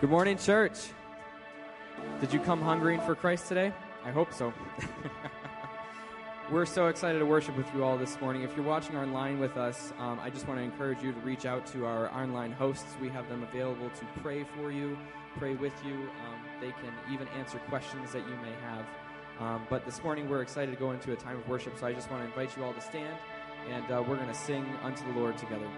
[0.00, 0.78] Good morning, church.
[2.22, 3.70] Did you come hungering for Christ today?
[4.02, 4.50] I hope so.
[6.50, 8.40] We're so excited to worship with you all this morning.
[8.40, 11.44] If you're watching online with us, um, I just want to encourage you to reach
[11.44, 12.96] out to our online hosts.
[12.98, 14.96] We have them available to pray for you,
[15.36, 15.92] pray with you.
[15.92, 18.86] Um, they can even answer questions that you may have.
[19.38, 21.92] Um, but this morning, we're excited to go into a time of worship, so I
[21.92, 23.18] just want to invite you all to stand,
[23.68, 25.68] and uh, we're going to sing unto the Lord together.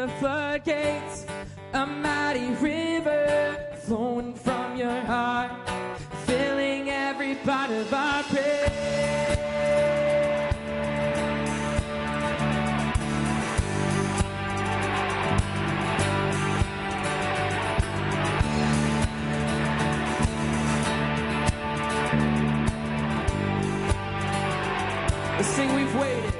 [0.00, 1.26] The floodgates,
[1.74, 5.50] a mighty river flowing from your heart,
[6.24, 8.46] filling every part of our praise.
[25.36, 26.34] Let's sing, we've waited.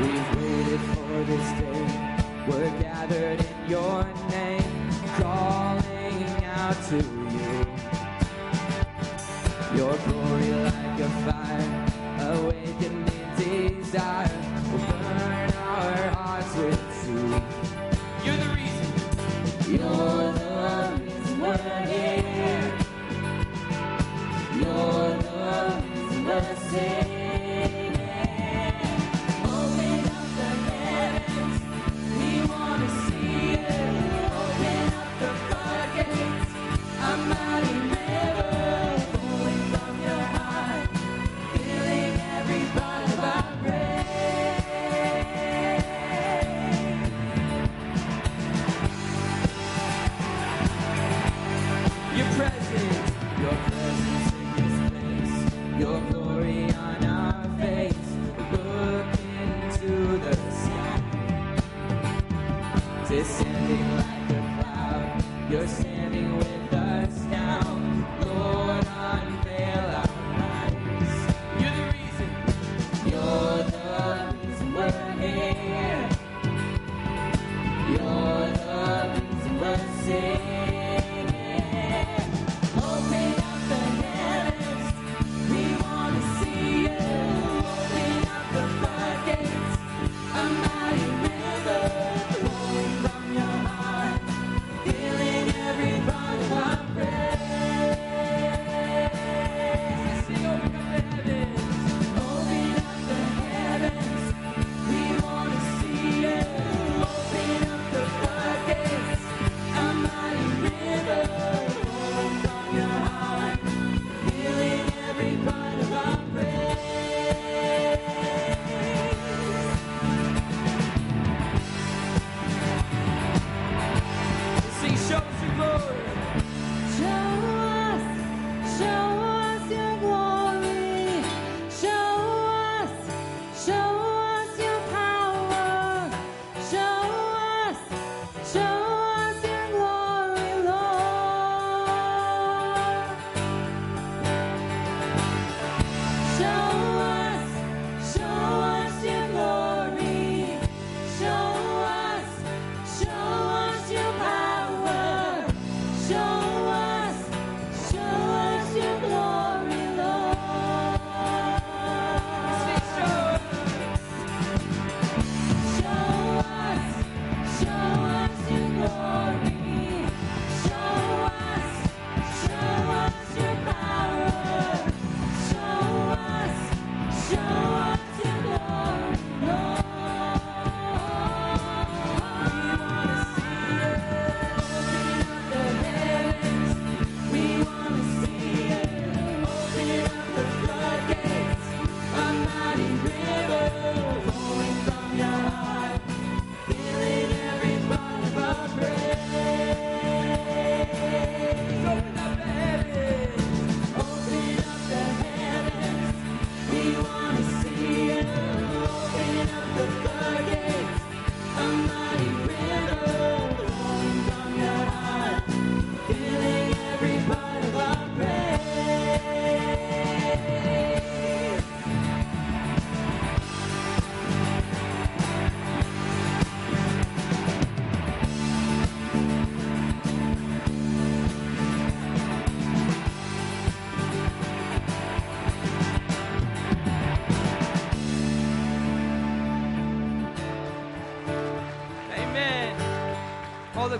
[0.00, 1.73] We've waited for this day.
[2.46, 4.04] We're gathered in your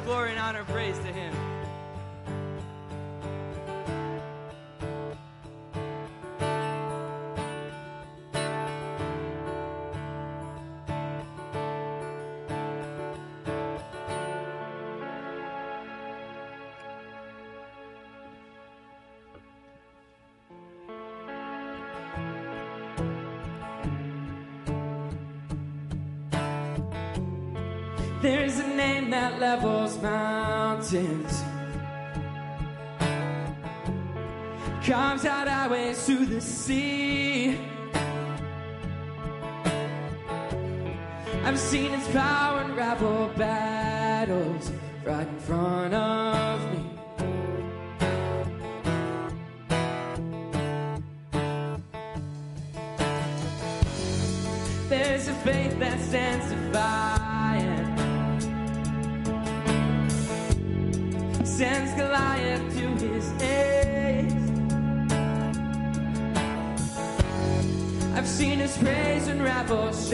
[0.05, 1.04] glory and honor and praise.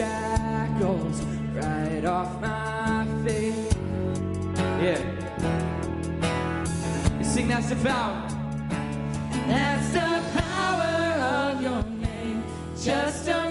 [0.01, 1.21] shackles
[1.53, 3.73] right off my face.
[4.81, 5.01] Yeah.
[7.19, 8.27] You sing that's the power.
[9.47, 10.93] That's the power
[11.37, 12.43] of your name.
[12.81, 13.50] Just a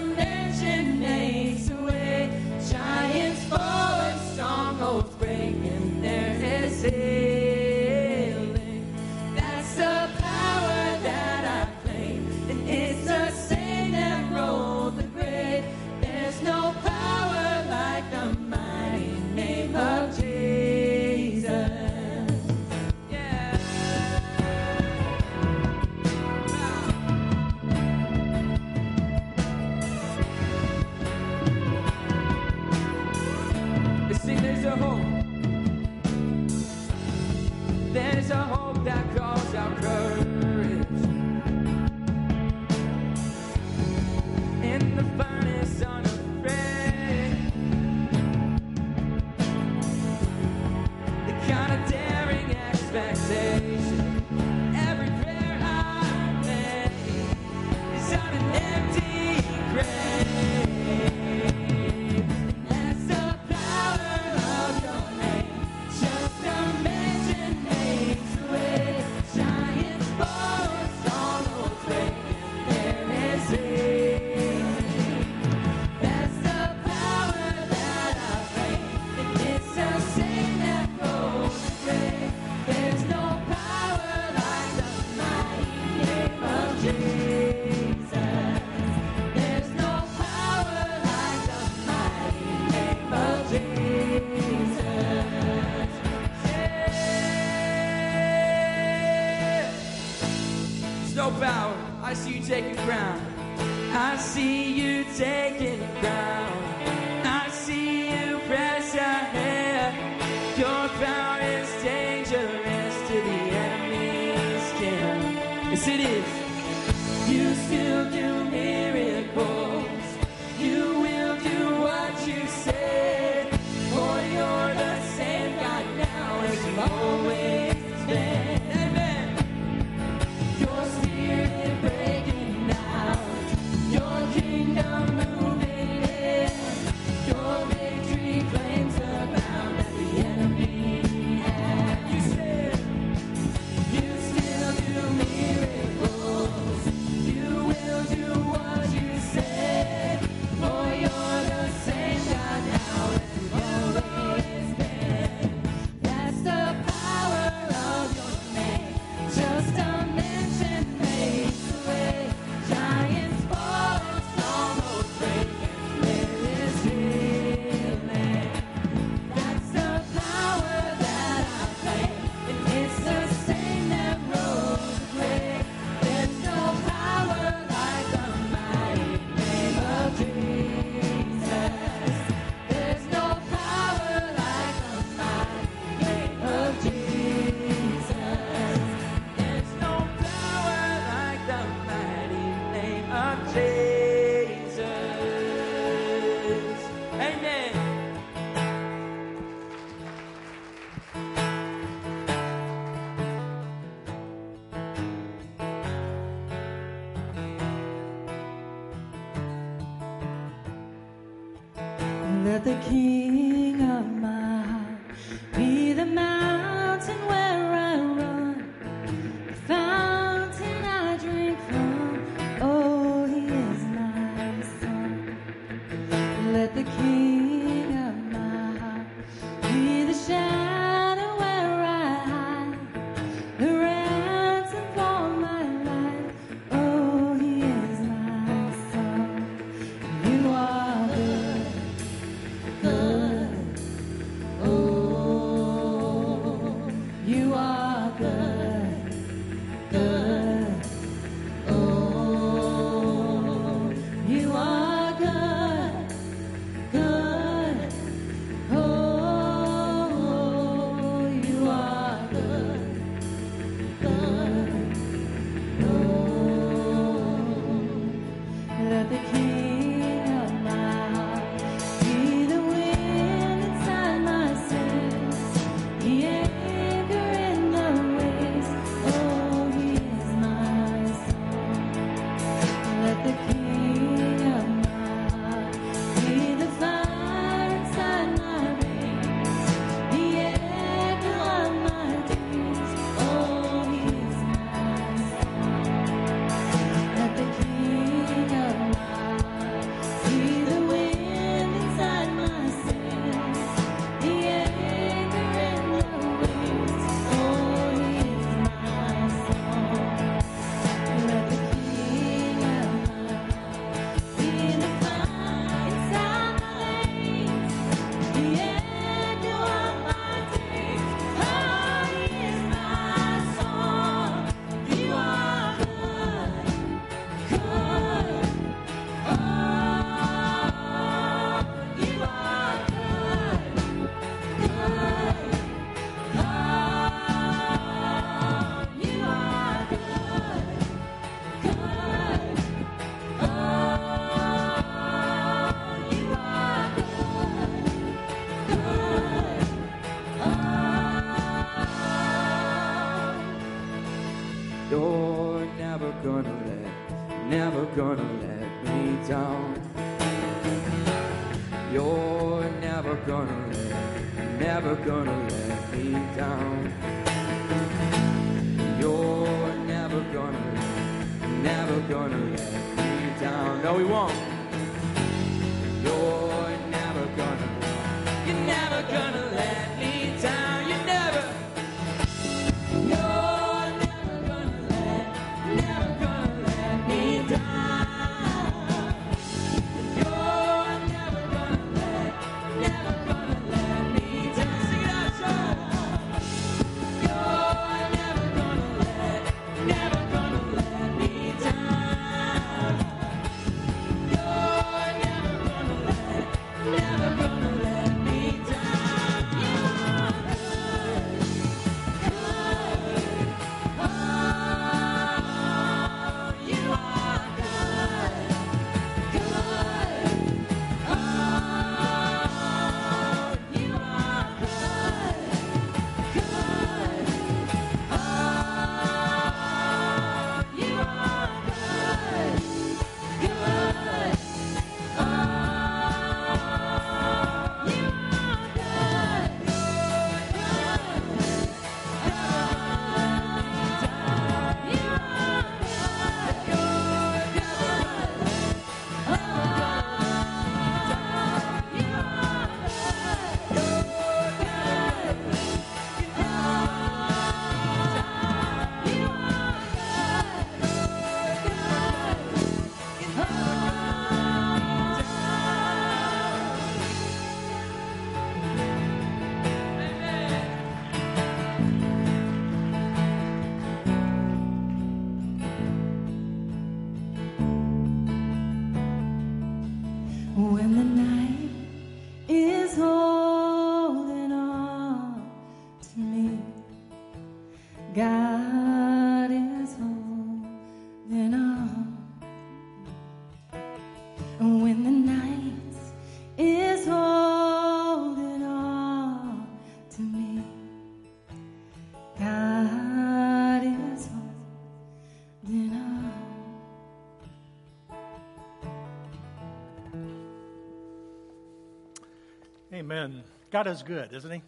[513.71, 514.61] God is good, isn't He?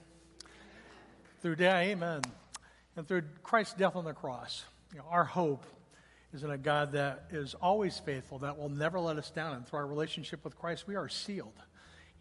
[1.42, 2.22] Through day, amen.
[2.96, 5.66] And through Christ's death on the cross, you know, our hope
[6.34, 9.58] is in a God that is always faithful, that will never let us down.
[9.58, 11.52] And through our relationship with Christ, we are sealed.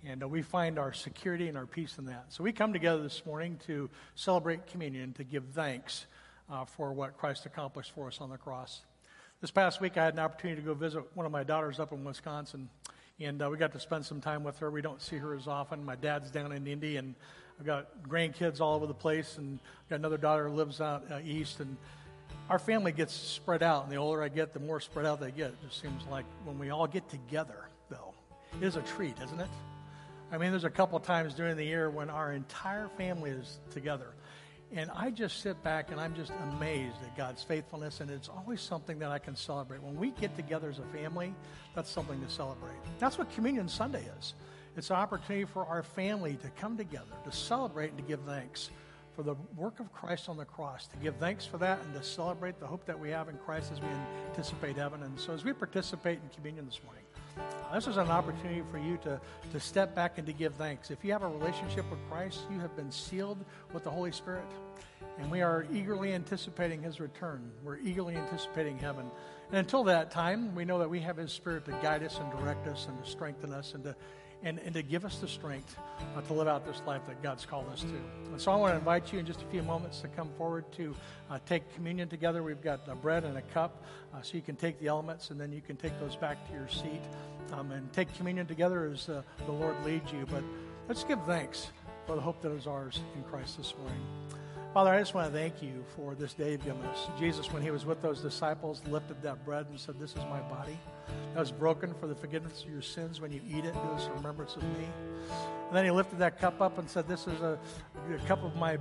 [0.04, 2.24] And uh, we find our security and our peace in that.
[2.30, 6.06] So we come together this morning to celebrate communion, to give thanks
[6.50, 8.80] uh, for what Christ accomplished for us on the cross.
[9.40, 11.92] This past week, I had an opportunity to go visit one of my daughters up
[11.92, 12.68] in Wisconsin,
[13.24, 14.70] and uh, we got to spend some time with her.
[14.70, 15.84] We don't see her as often.
[15.84, 17.14] My dad's down in Indy, and
[17.58, 21.04] I've got grandkids all over the place, and I've got another daughter who lives out
[21.10, 21.76] uh, east, and
[22.50, 23.84] our family gets spread out.
[23.84, 25.50] And the older I get, the more spread out they get.
[25.50, 28.14] It just seems like when we all get together, though,
[28.60, 29.48] it is a treat, isn't it?
[30.32, 34.08] I mean, there's a couple times during the year when our entire family is together.
[34.74, 38.60] And I just sit back and I'm just amazed at God's faithfulness, and it's always
[38.60, 39.82] something that I can celebrate.
[39.82, 41.34] When we get together as a family,
[41.74, 42.76] that's something to celebrate.
[42.98, 44.32] That's what Communion Sunday is.
[44.74, 48.70] It's an opportunity for our family to come together, to celebrate and to give thanks
[49.14, 52.02] for the work of Christ on the cross, to give thanks for that and to
[52.02, 53.88] celebrate the hope that we have in Christ as we
[54.30, 55.02] anticipate heaven.
[55.02, 57.04] And so as we participate in communion this morning,
[57.72, 59.20] this is an opportunity for you to,
[59.52, 60.90] to step back and to give thanks.
[60.90, 63.38] If you have a relationship with Christ, you have been sealed
[63.72, 64.44] with the Holy Spirit.
[65.18, 67.50] And we are eagerly anticipating his return.
[67.62, 69.10] We're eagerly anticipating heaven.
[69.50, 72.30] And until that time, we know that we have his spirit to guide us and
[72.38, 73.96] direct us and to strengthen us and to
[74.42, 75.76] and, and to give us the strength
[76.16, 77.94] uh, to live out this life that God's called us to.
[78.30, 80.64] And so I want to invite you in just a few moments to come forward
[80.72, 80.94] to
[81.30, 82.42] uh, take communion together.
[82.42, 83.84] We've got a bread and a cup,
[84.14, 86.52] uh, so you can take the elements and then you can take those back to
[86.52, 87.02] your seat
[87.52, 90.26] um, and take communion together as uh, the Lord leads you.
[90.30, 90.42] But
[90.88, 91.68] let's give thanks
[92.06, 94.41] for the hope that is ours in Christ this morning.
[94.74, 97.10] Father, I just want to thank you for this day you've given us.
[97.18, 100.40] Jesus, when he was with those disciples, lifted that bread and said, This is my
[100.40, 100.78] body
[101.34, 103.20] that was broken for the forgiveness of your sins.
[103.20, 104.86] When you eat it, do this in remembrance of me.
[105.66, 107.58] And then he lifted that cup up and said, This is a,
[108.14, 108.78] a cup of my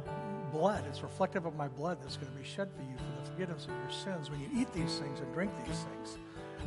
[0.53, 0.85] blood.
[0.87, 3.65] It's reflective of my blood that's going to be shed for you for the forgiveness
[3.65, 4.31] of your sins.
[4.31, 6.17] When you eat these things and drink these things,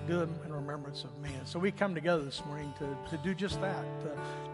[0.07, 1.31] do them in remembrance of me.
[1.39, 4.09] And so we come together this morning to, to do just that, to,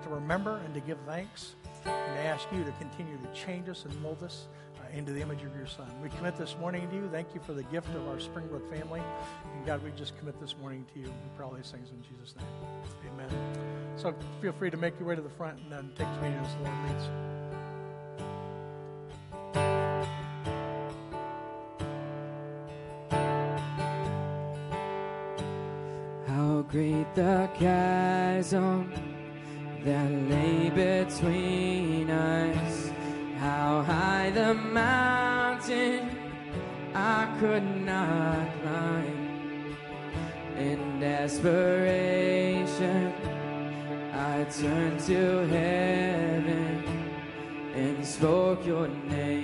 [0.05, 3.85] to remember and to give thanks, and to ask you to continue to change us
[3.85, 4.47] and mold us
[4.95, 5.87] into the image of your Son.
[6.03, 7.09] We commit this morning to you.
[7.13, 9.03] Thank you for the gift of our Springbrook family.
[9.55, 11.07] And God, we just commit this morning to you.
[11.07, 12.47] We pray all these things in Jesus' name.
[13.13, 13.29] Amen.
[13.97, 16.55] So feel free to make your way to the front and then take communion as
[16.55, 17.09] the Lord leads.
[26.29, 29.10] How great the chasm
[37.41, 39.75] could not climb.
[40.59, 42.35] In desperation,
[44.13, 46.85] I turned to heaven
[47.75, 49.40] and spoke your name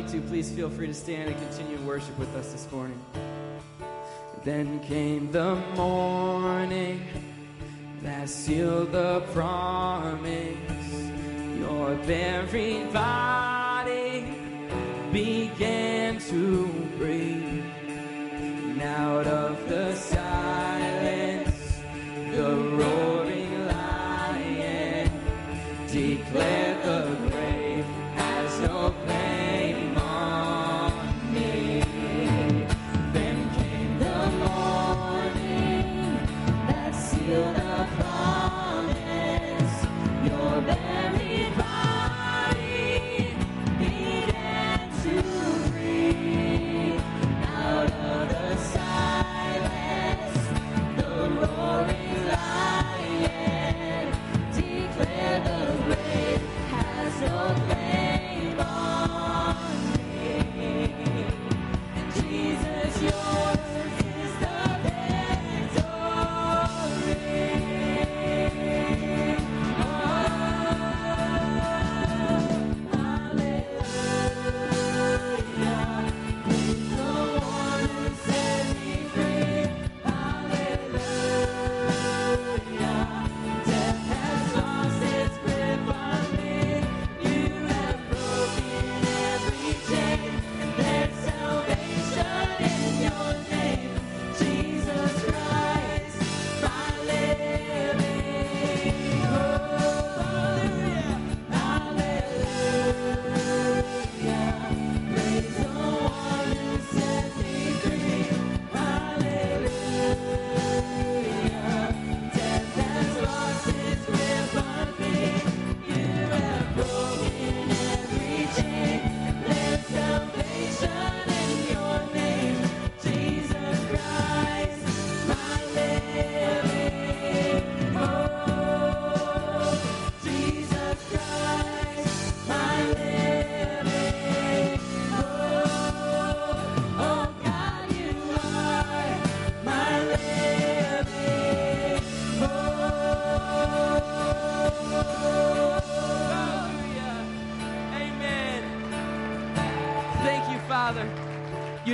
[0.00, 2.98] like to, please feel free to stand and continue in worship with us this morning.
[4.44, 7.02] Then came the morning
[8.00, 10.56] that sealed the promise.
[11.58, 13.29] Your very body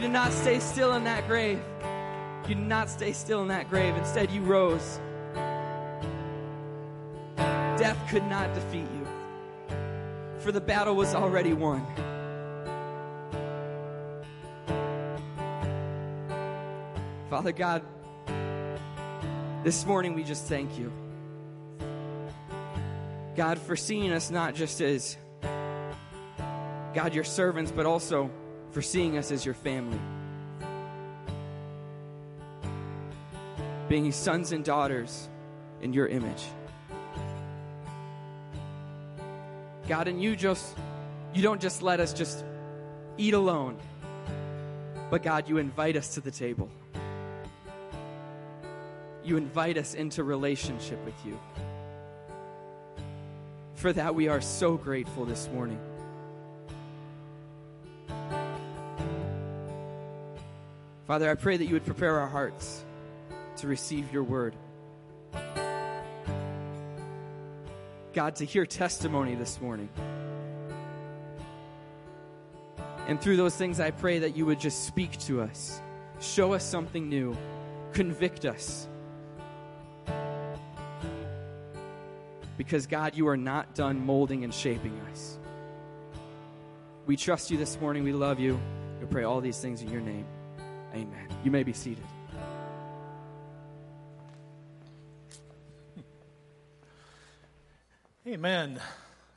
[0.06, 1.60] did not stay still in that grave.
[2.48, 3.96] You did not stay still in that grave.
[3.96, 5.00] Instead, you rose.
[7.34, 9.06] Death could not defeat you,
[10.38, 11.84] for the battle was already won.
[17.28, 17.82] Father God,
[19.64, 20.92] this morning we just thank you.
[23.34, 25.16] God, for seeing us not just as
[26.94, 28.30] God, your servants, but also
[28.76, 29.98] for seeing us as your family.
[33.88, 35.30] Being sons and daughters
[35.80, 36.44] in your image.
[39.88, 40.76] God, and you just,
[41.32, 42.44] you don't just let us just
[43.16, 43.78] eat alone,
[45.08, 46.68] but God, you invite us to the table.
[49.24, 51.40] You invite us into relationship with you.
[53.76, 55.80] For that, we are so grateful this morning.
[61.06, 62.84] Father, I pray that you would prepare our hearts
[63.58, 64.56] to receive your word.
[68.12, 69.88] God, to hear testimony this morning.
[73.06, 75.80] And through those things, I pray that you would just speak to us,
[76.20, 77.36] show us something new,
[77.92, 78.88] convict us.
[82.58, 85.38] Because, God, you are not done molding and shaping us.
[87.06, 88.02] We trust you this morning.
[88.02, 88.58] We love you.
[88.98, 90.26] We pray all these things in your name.
[90.96, 91.28] Amen.
[91.44, 92.06] You may be seated.
[98.26, 98.80] Amen.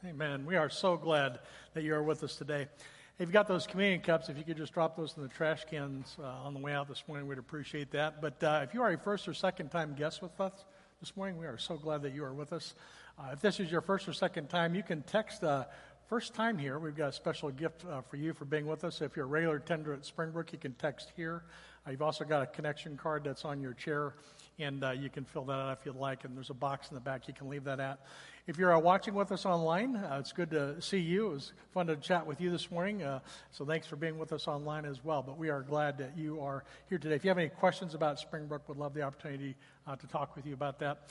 [0.05, 0.45] Amen.
[0.45, 1.39] We are so glad
[1.73, 2.61] that you are with us today.
[2.61, 5.65] If you've got those communion cups, if you could just drop those in the trash
[5.65, 8.21] cans uh, on the way out this morning, we'd appreciate that.
[8.21, 10.53] But uh, if you are a first or second time guest with us
[11.01, 12.73] this morning, we are so glad that you are with us.
[13.19, 15.65] Uh, if this is your first or second time, you can text uh,
[16.09, 16.79] first time here.
[16.79, 18.99] We've got a special gift uh, for you for being with us.
[18.99, 21.43] If you're a regular tender at Springbrook, you can text here.
[21.85, 24.15] Uh, you've also got a connection card that's on your chair,
[24.57, 26.25] and uh, you can fill that out if you'd like.
[26.25, 27.99] And there's a box in the back you can leave that at.
[28.47, 31.27] If you're uh, watching with us online, uh, it's good to see you.
[31.27, 33.03] It was fun to chat with you this morning.
[33.03, 33.19] Uh,
[33.51, 35.21] so thanks for being with us online as well.
[35.21, 37.13] But we are glad that you are here today.
[37.13, 39.55] If you have any questions about Springbrook, would love the opportunity
[39.87, 41.07] to talk with you about that.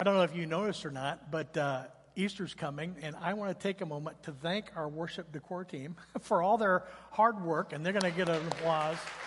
[0.00, 1.56] I don't know if you noticed or not, but
[2.20, 5.96] Easter's coming, and I want to take a moment to thank our worship decor team
[6.20, 8.98] for all their hard work, and they're going to get an applause.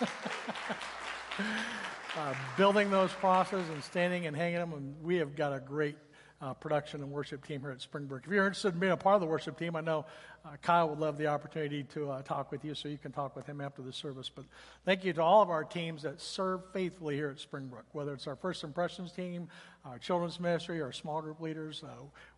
[2.16, 5.96] uh, building those crosses and standing and hanging them, and we have got a great
[6.44, 8.24] uh, production and worship team here at Springbrook.
[8.26, 10.04] If you're interested in being a part of the worship team, I know
[10.44, 13.34] uh, Kyle would love the opportunity to uh, talk with you, so you can talk
[13.34, 14.30] with him after the service.
[14.34, 14.44] But
[14.84, 18.26] thank you to all of our teams that serve faithfully here at Springbrook, whether it's
[18.26, 19.48] our First Impressions team,
[19.86, 21.82] our children's ministry, our small group leaders.
[21.82, 21.92] Uh,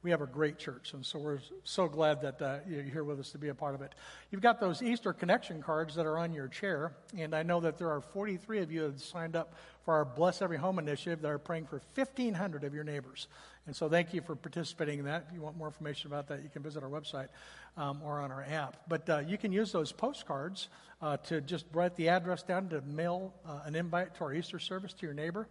[0.05, 3.19] we have a great church, and so we're so glad that uh, you're here with
[3.19, 3.97] us to be a part of it.
[4.31, 7.77] You've got those Easter connection cards that are on your chair, and I know that
[7.77, 9.55] there are 43 of you that signed up
[9.87, 13.29] for our Bless Every Home initiative that are praying for 1,500 of your neighbors.
[13.67, 15.27] And so thank you for participating in that.
[15.29, 17.29] If you want more information about that, you can visit our website
[17.77, 18.79] um, or on our app.
[18.89, 20.69] But uh, you can use those postcards
[21.01, 24.59] uh, to just write the address down to mail uh, an invite to our Easter
[24.59, 25.47] service to your neighbor.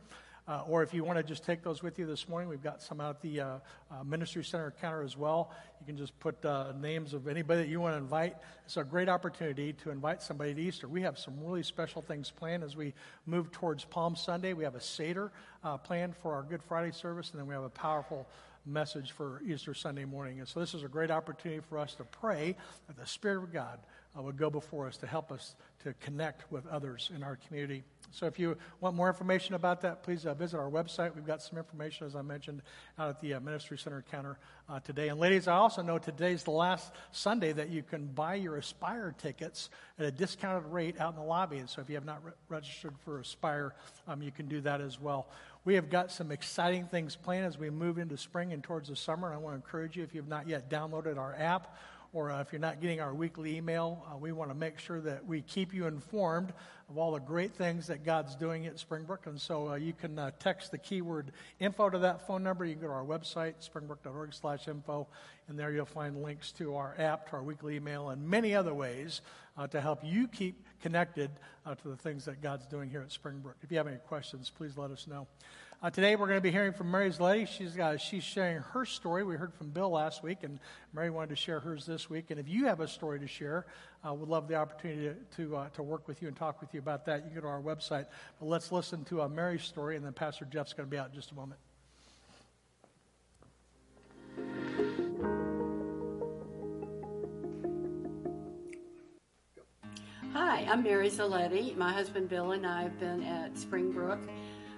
[0.48, 2.80] Uh, or if you want to just take those with you this morning, we've got
[2.80, 3.48] some out at the uh,
[3.90, 5.52] uh, Ministry Center counter as well.
[5.80, 8.36] You can just put uh, names of anybody that you want to invite.
[8.64, 10.88] It's a great opportunity to invite somebody to Easter.
[10.88, 12.94] We have some really special things planned as we
[13.26, 14.54] move towards Palm Sunday.
[14.54, 15.32] We have a Seder
[15.64, 18.28] uh, planned for our Good Friday service, and then we have a powerful
[18.68, 20.40] message for Easter Sunday morning.
[20.40, 22.56] And so this is a great opportunity for us to pray
[22.88, 23.80] that the Spirit of God
[24.18, 27.84] uh, would go before us to help us to connect with others in our community.
[28.16, 31.14] So if you want more information about that, please uh, visit our website.
[31.14, 32.62] We've got some information, as I mentioned,
[32.98, 34.38] out at the uh, Ministry Center counter
[34.70, 35.10] uh, today.
[35.10, 39.14] And ladies, I also know today's the last Sunday that you can buy your Aspire
[39.18, 41.58] tickets at a discounted rate out in the lobby.
[41.58, 43.76] And so if you have not re- registered for Aspire,
[44.08, 45.28] um, you can do that as well.
[45.66, 48.96] We have got some exciting things planned as we move into spring and towards the
[48.96, 49.28] summer.
[49.28, 51.76] And I want to encourage you, if you have not yet downloaded our app,
[52.14, 55.02] or uh, if you're not getting our weekly email, uh, we want to make sure
[55.02, 56.54] that we keep you informed
[56.90, 59.26] of all the great things that God's doing at Springbrook.
[59.26, 62.66] And so uh, you can uh, text the keyword info to that phone number.
[62.66, 65.08] You can go to our website, springbrook.org slash info,
[65.48, 68.74] and there you'll find links to our app, to our weekly email, and many other
[68.74, 69.22] ways
[69.58, 71.32] uh, to help you keep connected
[71.66, 73.58] uh, to the things that God's doing here at Springbrook.
[73.64, 75.28] If you have any questions, please let us know.
[75.84, 77.46] Uh, today we're going to be hearing from Mary Zaletti.
[77.48, 79.24] She's, uh, she's sharing her story.
[79.24, 80.60] We heard from Bill last week, and
[80.94, 82.32] Mary wanted to share hers this week.
[82.32, 83.66] And if you have a story to share,
[84.08, 86.74] uh, we'd love the opportunity to, to, uh, to, work with you and talk with
[86.74, 87.18] you about that.
[87.18, 88.06] You can go to our website.
[88.40, 91.10] But let's listen to uh, Mary's story, and then Pastor Jeff's going to be out
[91.10, 91.60] in just a moment.
[100.34, 101.76] Hi, Hi, I'm Mary Zaletti.
[101.76, 104.20] My husband Bill and I have been at Springbrook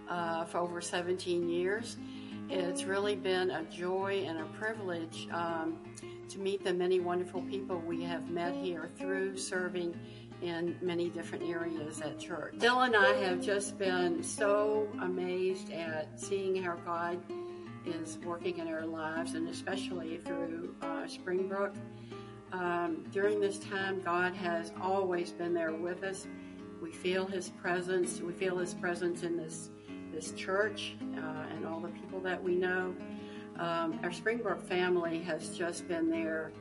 [0.10, 1.98] uh, for over 17 years.
[2.50, 5.78] It's really been a joy and a privilege um,
[6.30, 9.96] to meet the many wonderful people we have met here through serving
[10.42, 12.54] in many different areas at church.
[12.60, 17.20] Bill and I have just been so amazed at seeing how God
[17.86, 21.74] is working in our lives, and especially through uh, Springbrook.
[22.52, 26.28] Um, during this time, God has always been there with us.
[26.82, 28.22] We feel His presence.
[28.22, 29.70] We feel His presence in this
[30.12, 32.96] this church uh, and all the people that we know.
[33.60, 36.52] Um, our Springbrook family has just been there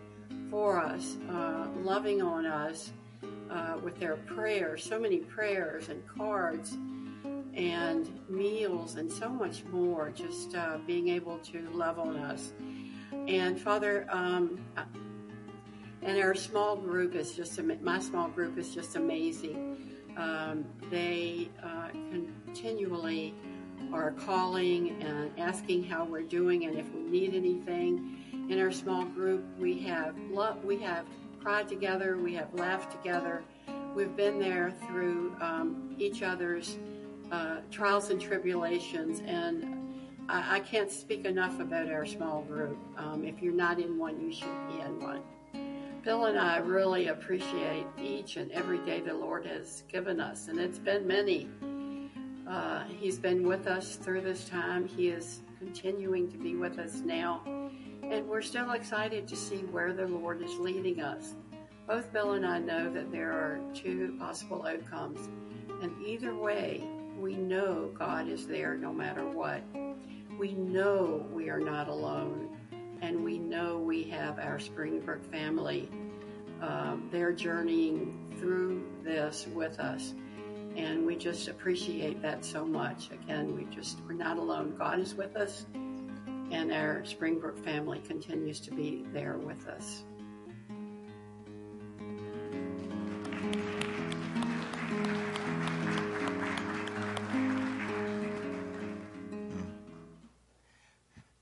[0.50, 2.92] for us, uh, loving on us
[3.50, 6.76] uh, with their prayers, so many prayers and cards
[7.54, 12.52] and meals and so much more, just uh, being able to love on us.
[13.28, 14.58] And Father, um,
[16.02, 19.76] and our small group is just, my small group is just amazing.
[20.16, 21.88] Um, they uh,
[22.56, 23.34] continually
[23.92, 28.16] are calling and asking how we're doing and if we need anything.
[28.48, 31.04] In our small group, we have lo- we have
[31.40, 33.42] cried together, we have laughed together,
[33.94, 36.78] we've been there through um, each other's
[37.30, 42.78] uh, trials and tribulations, and I, I can't speak enough about our small group.
[42.96, 45.22] Um, if you're not in one, you should be in one.
[46.02, 50.58] Bill and I really appreciate each and every day the Lord has given us, and
[50.58, 51.50] it's been many.
[52.48, 54.86] Uh, he's been with us through this time.
[54.86, 57.42] He is continuing to be with us now,
[58.04, 61.34] and we're still excited to see where the Lord is leading us.
[61.88, 65.28] Both Bill and I know that there are two possible outcomes,
[65.82, 69.62] and either way, we know God is there no matter what.
[70.38, 72.56] We know we are not alone,
[73.00, 75.88] and we know we have our Springbrook family.
[76.60, 80.14] Um, they're journeying through this with us,
[80.76, 83.10] and we just appreciate that so much.
[83.10, 84.74] Again, we just we're not alone.
[84.76, 85.66] God is with us,
[86.50, 90.04] and our Springbrook family continues to be there with us.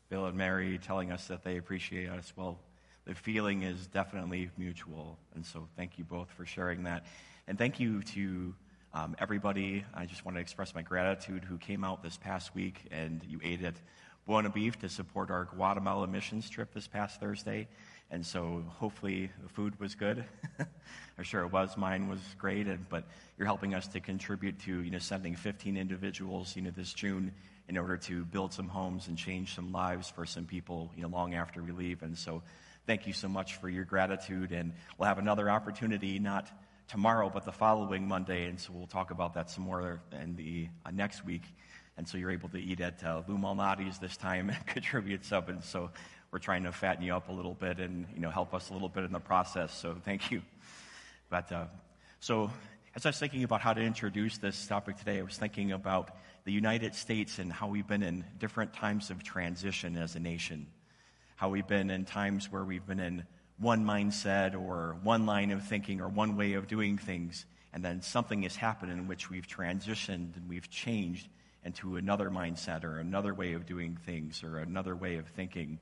[0.08, 2.32] Bill and Mary telling us that they appreciate us.
[2.36, 2.60] Well,
[3.04, 5.18] the feeling is definitely mutual.
[5.34, 7.04] And so thank you both for sharing that.
[7.48, 8.54] And thank you to
[8.94, 9.84] um, everybody.
[9.92, 13.40] I just want to express my gratitude who came out this past week and you
[13.42, 13.74] ate at
[14.24, 17.66] Buona Beef to support our Guatemala missions trip this past Thursday.
[18.10, 20.24] And so hopefully the food was good.
[21.18, 21.76] I'm sure it was.
[21.76, 22.68] Mine was great.
[22.68, 23.04] And, but
[23.36, 27.32] you're helping us to contribute to, you know, sending 15 individuals, you know, this June
[27.68, 31.08] in order to build some homes and change some lives for some people, you know,
[31.08, 32.04] long after we leave.
[32.04, 32.42] And so
[32.86, 34.52] thank you so much for your gratitude.
[34.52, 36.48] And we'll have another opportunity, not
[36.88, 38.46] tomorrow, but the following Monday.
[38.46, 41.42] And so we'll talk about that some more in the uh, next week.
[41.96, 45.44] And so you're able to eat at uh, Lou Malnati's this time and contribute some.
[45.48, 45.90] And so
[46.30, 48.72] we're trying to fatten you up a little bit and, you know, help us a
[48.72, 49.72] little bit in the process.
[49.72, 50.42] So thank you.
[51.30, 51.66] But uh,
[52.20, 52.50] so
[52.96, 56.16] as I was thinking about how to introduce this topic today, I was thinking about
[56.44, 60.66] the United States and how we've been in different times of transition as a nation.
[61.36, 63.24] How we've been in times where we've been in
[63.58, 68.02] one mindset or one line of thinking or one way of doing things, and then
[68.02, 71.28] something has happened in which we've transitioned and we've changed
[71.64, 75.78] into another mindset or another way of doing things or another way of thinking.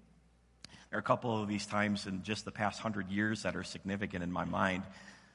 [0.90, 3.64] There are a couple of these times in just the past hundred years that are
[3.64, 4.82] significant in my mind.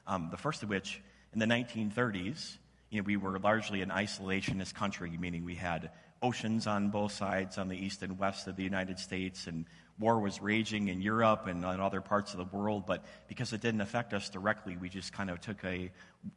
[0.06, 2.56] Um, the first of which, in the 1930s,
[2.90, 5.90] you know, we were largely an isolationist country, meaning we had
[6.22, 9.66] oceans on both sides, on the east and west of the United States, and
[9.98, 12.84] war was raging in Europe and in other parts of the world.
[12.86, 15.90] But because it didn't affect us directly, we just kind of took a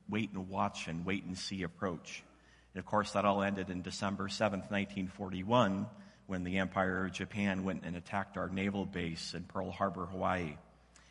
[0.09, 2.23] wait and watch and wait and see approach.
[2.73, 5.85] And of course, that all ended in December 7th, 1941,
[6.27, 10.55] when the Empire of Japan went and attacked our naval base in Pearl Harbor, Hawaii.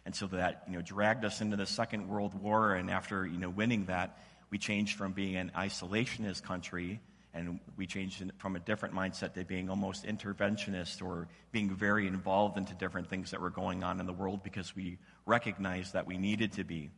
[0.07, 2.75] And so that, you know, dragged us into the Second World War.
[2.75, 4.19] And after, you know, winning that,
[4.51, 7.01] we changed from being an isolationist country
[7.33, 12.59] and we changed from a different mindset to being almost interventionist or being very involved
[12.59, 16.19] into different things that were going on in the world because we recognized that we
[16.19, 16.91] needed to be.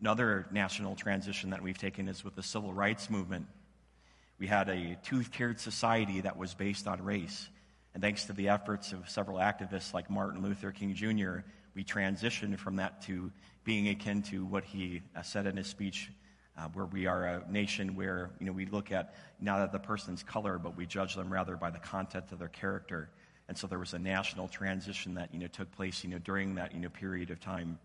[0.00, 3.46] Another national transition that we've taken is with the civil rights movement.
[4.38, 7.48] We had a two tiered society that was based on race.
[7.94, 11.38] And thanks to the efforts of several activists like Martin Luther King Jr.,
[11.74, 13.32] we transitioned from that to
[13.64, 16.10] being akin to what he said in his speech,
[16.58, 19.78] uh, where we are a nation where you know, we look at not at the
[19.78, 23.10] person's color, but we judge them rather by the content of their character.
[23.48, 26.56] And so there was a national transition that you know, took place you know, during
[26.56, 27.78] that you know, period of time.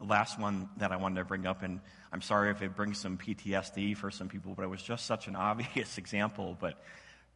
[0.00, 1.80] The last one that I wanted to bring up, and
[2.12, 5.28] I'm sorry if it brings some PTSD for some people, but it was just such
[5.28, 6.56] an obvious example.
[6.60, 6.82] But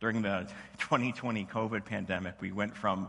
[0.01, 3.09] during the 2020 COVID pandemic, we went from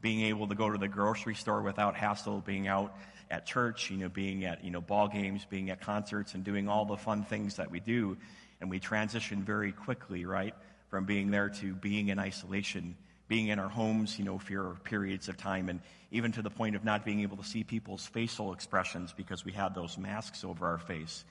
[0.00, 2.94] being able to go to the grocery store without hassle, being out
[3.30, 6.68] at church, you know, being at, you know, ball games, being at concerts, and doing
[6.68, 8.16] all the fun things that we do.
[8.60, 10.54] And we transitioned very quickly, right,
[10.88, 12.96] from being there to being in isolation,
[13.28, 16.76] being in our homes, you know, for periods of time, and even to the point
[16.76, 20.66] of not being able to see people's facial expressions because we had those masks over
[20.66, 21.24] our face.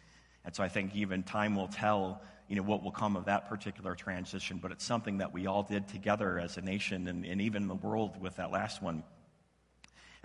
[0.43, 3.49] And so I think even time will tell, you know, what will come of that
[3.49, 7.41] particular transition, but it's something that we all did together as a nation and, and
[7.41, 9.03] even the world with that last one.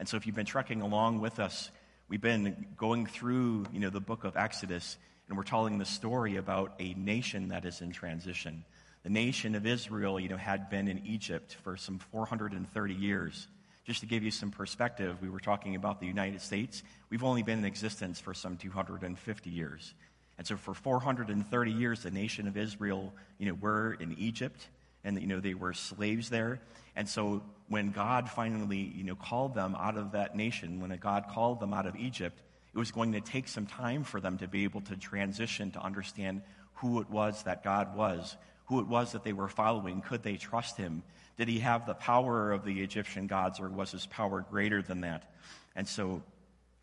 [0.01, 1.71] And so if you've been trekking along with us,
[2.09, 4.97] we've been going through, you know, the book of Exodus,
[5.29, 8.65] and we're telling the story about a nation that is in transition.
[9.03, 13.47] The nation of Israel, you know, had been in Egypt for some 430 years.
[13.85, 16.83] Just to give you some perspective, we were talking about the United States.
[17.11, 19.93] We've only been in existence for some 250 years.
[20.39, 24.67] And so for 430 years, the nation of Israel, you know, were in Egypt,
[25.05, 26.61] and, you know, they were slaves there.
[26.97, 31.27] And so when God finally, you know, called them out of that nation, when God
[31.31, 32.41] called them out of Egypt,
[32.75, 35.81] it was going to take some time for them to be able to transition to
[35.81, 36.43] understand
[36.75, 38.37] who it was that God was,
[38.67, 40.01] who it was that they were following.
[40.01, 41.03] Could they trust him?
[41.37, 45.01] Did he have the power of the Egyptian gods, or was his power greater than
[45.03, 45.33] that?
[45.75, 46.23] And so,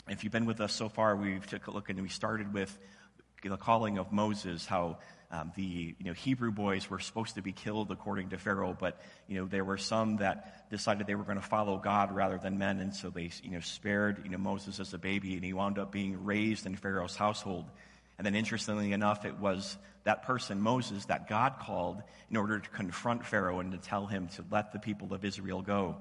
[0.10, 2.78] if you've been with us so far, we've took a look and we started with
[3.44, 4.98] the calling of Moses, how
[5.30, 9.02] um, the you know, Hebrew boys were supposed to be killed according to Pharaoh, but
[9.28, 12.58] you know, there were some that decided they were going to follow God rather than
[12.58, 15.52] men, and so they you know, spared you know, Moses as a baby, and he
[15.52, 17.66] wound up being raised in Pharaoh's household.
[18.18, 22.02] And then, interestingly enough, it was that person, Moses, that God called
[22.32, 25.62] in order to confront Pharaoh and to tell him to let the people of Israel
[25.62, 25.98] go.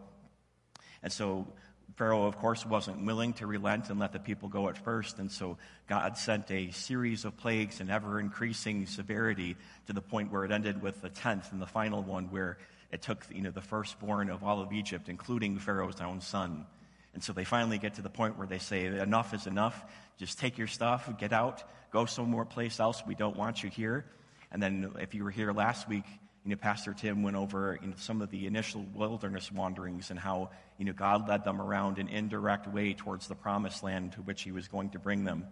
[1.03, 1.47] And so
[1.95, 5.30] Pharaoh, of course, wasn't willing to relent and let the people go at first, and
[5.30, 5.57] so
[5.87, 9.57] God sent a series of plagues in ever increasing severity
[9.87, 12.59] to the point where it ended with the tenth and the final one, where
[12.93, 16.66] it took you know, the firstborn of all of Egypt, including Pharaoh's own son.
[17.14, 19.82] And so they finally get to the point where they say, Enough is enough.
[20.18, 23.03] Just take your stuff, get out, go somewhere place else.
[23.07, 24.05] We don't want you here.
[24.53, 26.05] And then, if you were here last week,
[26.47, 30.18] you know, Pastor Tim went over you know, some of the initial wilderness wanderings and
[30.18, 34.22] how you know, God led them around an indirect way towards the promised land to
[34.22, 35.44] which he was going to bring them.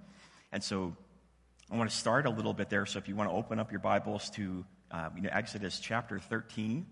[0.53, 0.97] And so
[1.69, 2.87] I want to start a little bit there.
[2.87, 6.21] So if you want to open up your Bibles to uh, you know, Exodus chapter
[6.21, 6.87] 13,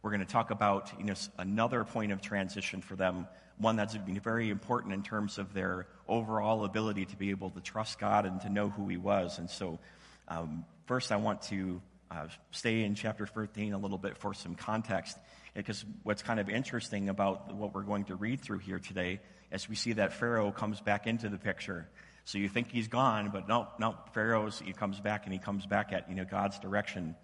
[0.00, 3.28] we're going to talk about you know, another point of transition for them,
[3.58, 7.60] one that's been very important in terms of their overall ability to be able to
[7.60, 9.38] trust God and to know who he was.
[9.38, 9.78] And so
[10.26, 14.54] um, first I want to uh, stay in chapter 13 a little bit for some
[14.54, 15.18] context.
[15.54, 19.68] Because what's kind of interesting about what we're going to read through here today is
[19.68, 21.88] we see that Pharaoh comes back into the picture.
[22.24, 25.64] So you think he's gone, but no, no, Pharaoh's, he comes back and he comes
[25.64, 27.14] back at, you know, God's direction.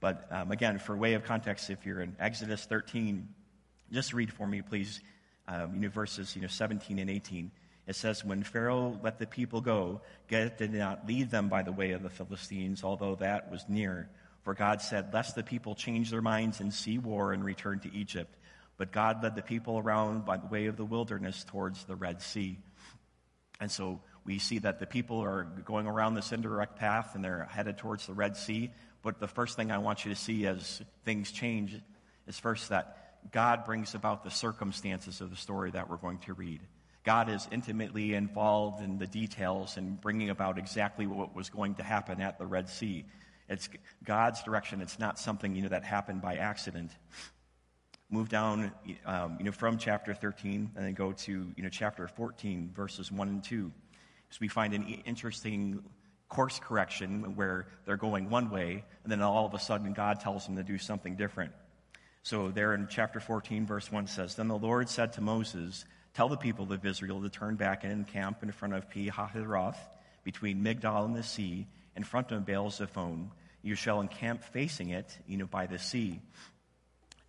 [0.00, 3.28] But um, again, for way of context, if you're in Exodus 13,
[3.92, 5.00] just read for me, please,
[5.48, 7.50] um, you know, verses, you know, 17 and 18.
[7.86, 11.72] It says, When Pharaoh let the people go, God did not lead them by the
[11.72, 14.08] way of the Philistines, although that was near.
[14.44, 17.94] For God said, Lest the people change their minds and see war and return to
[17.94, 18.34] Egypt.
[18.76, 22.20] But God led the people around by the way of the wilderness towards the Red
[22.20, 22.58] Sea.
[23.60, 27.44] And so we see that the people are going around this indirect path and they're
[27.50, 28.70] headed towards the Red Sea.
[29.02, 31.78] But the first thing I want you to see as things change
[32.26, 36.34] is first that God brings about the circumstances of the story that we're going to
[36.34, 36.60] read.
[37.04, 41.82] God is intimately involved in the details and bringing about exactly what was going to
[41.82, 43.04] happen at the Red Sea.
[43.48, 43.68] It's
[44.04, 44.80] God's direction.
[44.80, 46.90] It's not something you know that happened by accident.
[48.10, 48.72] Move down,
[49.06, 53.10] um, you know, from chapter 13 and then go to you know chapter 14, verses
[53.10, 53.72] 1 and 2.
[54.30, 55.82] So we find an interesting
[56.28, 60.46] course correction where they're going one way, and then all of a sudden God tells
[60.46, 61.52] them to do something different.
[62.22, 65.84] So there in chapter 14, verse 1 says, Then the Lord said to Moses,
[66.14, 69.76] Tell the people of Israel to turn back and encamp in front of Pi Hahiroth,
[70.22, 71.66] between Migdol and the sea,
[71.96, 73.30] in front of Baal Zephon.
[73.62, 76.20] You shall encamp facing it, you know, by the sea.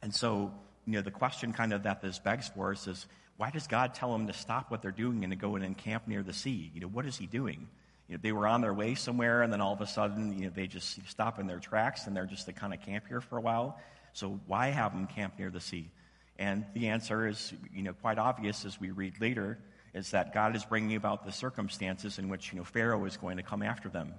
[0.01, 0.51] And so,
[0.85, 3.07] you know, the question kind of that this begs for us is,
[3.37, 6.07] why does God tell them to stop what they're doing and to go and encamp
[6.07, 6.71] near the sea?
[6.73, 7.67] You know, what is he doing?
[8.07, 10.45] You know, they were on their way somewhere, and then all of a sudden, you
[10.45, 13.19] know, they just stop in their tracks, and they're just to kind of camp here
[13.19, 13.79] for a while.
[14.13, 15.89] So why have them camp near the sea?
[16.37, 19.57] And the answer is, you know, quite obvious as we read later,
[19.93, 23.37] is that God is bringing about the circumstances in which, you know, Pharaoh is going
[23.37, 24.13] to come after them.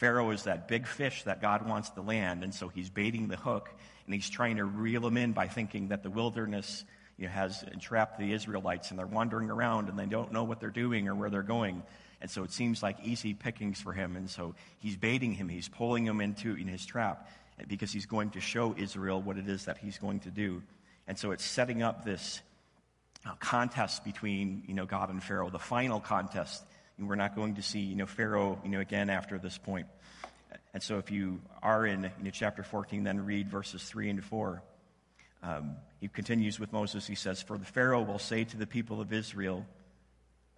[0.00, 3.36] Pharaoh is that big fish that God wants to land, and so he's baiting the
[3.36, 3.68] hook,
[4.06, 6.86] and he's trying to reel him in by thinking that the wilderness,
[7.18, 10.58] you know, has entrapped the Israelites, and they're wandering around and they don't know what
[10.58, 11.82] they're doing or where they're going.
[12.22, 14.16] And so it seems like easy pickings for him.
[14.16, 17.28] And so he's baiting him, he's pulling him into in his trap
[17.68, 20.62] because he's going to show Israel what it is that he's going to do.
[21.08, 22.40] And so it's setting up this
[23.26, 26.64] uh, contest between you know, God and Pharaoh, the final contest.
[27.00, 29.86] We're not going to see you know, Pharaoh you know, again after this point.
[30.72, 34.24] And so if you are in you know, chapter 14, then read verses 3 and
[34.24, 34.62] 4.
[35.42, 37.06] Um, he continues with Moses.
[37.06, 39.66] He says, For the Pharaoh will say to the people of Israel,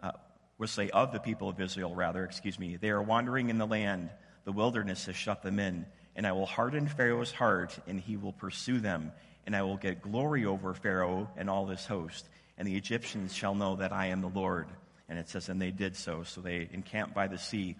[0.03, 0.13] uh,
[0.59, 3.67] will say of the people of Israel, rather, excuse me, they are wandering in the
[3.67, 4.11] land.
[4.45, 5.87] The wilderness has shut them in.
[6.15, 9.13] And I will harden Pharaoh's heart, and he will pursue them.
[9.47, 12.29] And I will get glory over Pharaoh and all his host.
[12.59, 14.69] And the Egyptians shall know that I am the Lord.
[15.13, 16.23] And it says, and they did so.
[16.23, 17.77] So they encamped by the sea.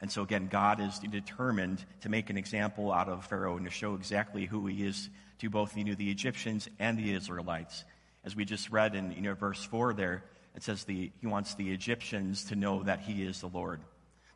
[0.00, 3.70] And so again, God is determined to make an example out of Pharaoh and to
[3.70, 7.84] show exactly who he is to both you know, the Egyptians and the Israelites.
[8.24, 10.24] As we just read in you know, verse 4 there,
[10.56, 13.80] it says the, he wants the Egyptians to know that he is the Lord,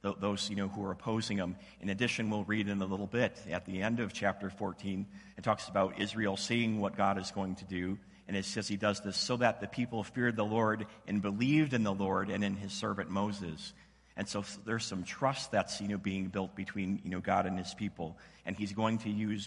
[0.02, 1.56] those you know, who are opposing him.
[1.80, 5.42] In addition, we'll read in a little bit at the end of chapter 14, it
[5.42, 7.98] talks about Israel seeing what God is going to do.
[8.28, 11.74] And it says he does this so that the people feared the Lord and believed
[11.74, 13.72] in the Lord and in his servant Moses.
[14.16, 17.58] And so there's some trust that's you know, being built between you know, God and
[17.58, 18.16] his people.
[18.44, 19.46] And he's going to use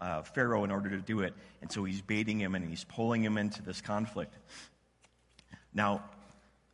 [0.00, 1.34] uh, Pharaoh in order to do it.
[1.62, 4.34] And so he's baiting him and he's pulling him into this conflict.
[5.72, 6.02] Now,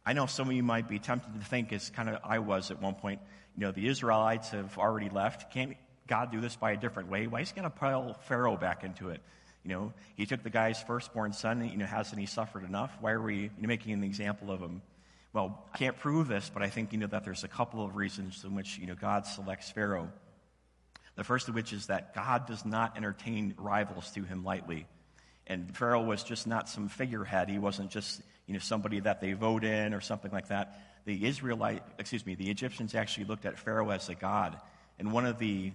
[0.07, 2.71] I know some of you might be tempted to think, as kind of I was
[2.71, 3.21] at one point,
[3.57, 5.53] you know, the Israelites have already left.
[5.53, 5.77] Can't
[6.07, 7.27] God do this by a different way?
[7.27, 9.21] Why is he going to pull Pharaoh back into it?
[9.65, 12.95] You know, he took the guy's firstborn son, you know, hasn't he suffered enough?
[13.01, 14.83] Why are we you know, making an example of him?
[15.33, 17.97] Well, I can't prove this, but I think, you know, that there's a couple of
[17.97, 20.11] reasons in which, you know, God selects Pharaoh.
[21.17, 24.87] The first of which is that God does not entertain rivals to him lightly.
[25.47, 27.49] And Pharaoh was just not some figurehead.
[27.49, 30.81] He wasn't just, you know, somebody that they vote in or something like that.
[31.05, 34.59] The Israelite, excuse me, the Egyptians actually looked at Pharaoh as a god.
[34.99, 35.73] And one of the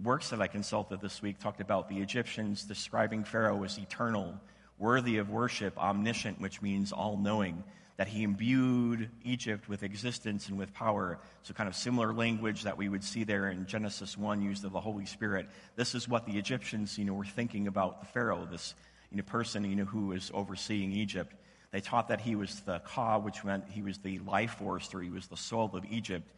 [0.00, 4.40] works that I consulted this week talked about the Egyptians describing Pharaoh as eternal,
[4.78, 7.64] worthy of worship, omniscient, which means all knowing
[7.96, 11.18] that he imbued Egypt with existence and with power.
[11.42, 14.72] So, kind of similar language that we would see there in Genesis 1, used of
[14.72, 15.48] the Holy Spirit.
[15.76, 18.74] This is what the Egyptians, you know, were thinking about the Pharaoh, this
[19.10, 21.34] you know, person, you know, who was overseeing Egypt.
[21.70, 25.00] They taught that he was the Ka, which meant he was the life force, or
[25.00, 26.30] he was the soul of Egypt.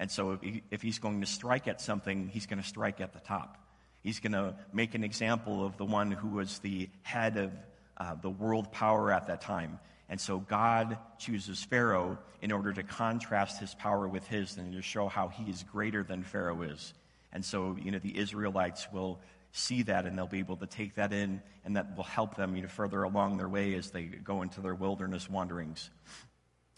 [0.00, 3.02] And so, if, he, if he's going to strike at something, he's going to strike
[3.02, 3.58] at the top.
[4.02, 7.52] He's going to make an example of the one who was the head of
[7.98, 9.78] uh, the world power at that time.
[10.08, 14.80] And so God chooses Pharaoh in order to contrast his power with his and to
[14.80, 16.94] show how he is greater than Pharaoh is.
[17.30, 19.20] And so, you know, the Israelites will
[19.52, 22.56] see that and they'll be able to take that in and that will help them,
[22.56, 25.90] you know, further along their way as they go into their wilderness wanderings.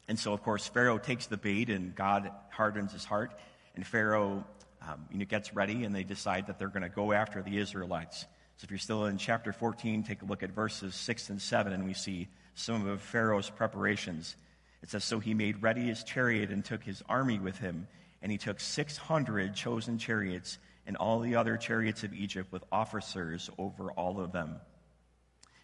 [0.08, 3.32] And so, of course, Pharaoh takes the bait and God hardens his heart.
[3.74, 4.44] And Pharaoh,
[4.86, 7.58] um, you know, gets ready and they decide that they're going to go after the
[7.58, 8.26] Israelites.
[8.56, 11.72] So if you're still in chapter 14, take a look at verses 6 and 7
[11.72, 14.36] and we see some of Pharaoh's preparations.
[14.82, 17.86] It says, So he made ready his chariot and took his army with him,
[18.20, 23.48] and he took 600 chosen chariots and all the other chariots of Egypt with officers
[23.58, 24.56] over all of them.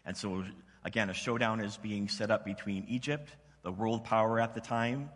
[0.05, 0.45] And so,
[0.85, 3.31] again, a showdown is being set up between Egypt,
[3.63, 5.11] the world power at the time,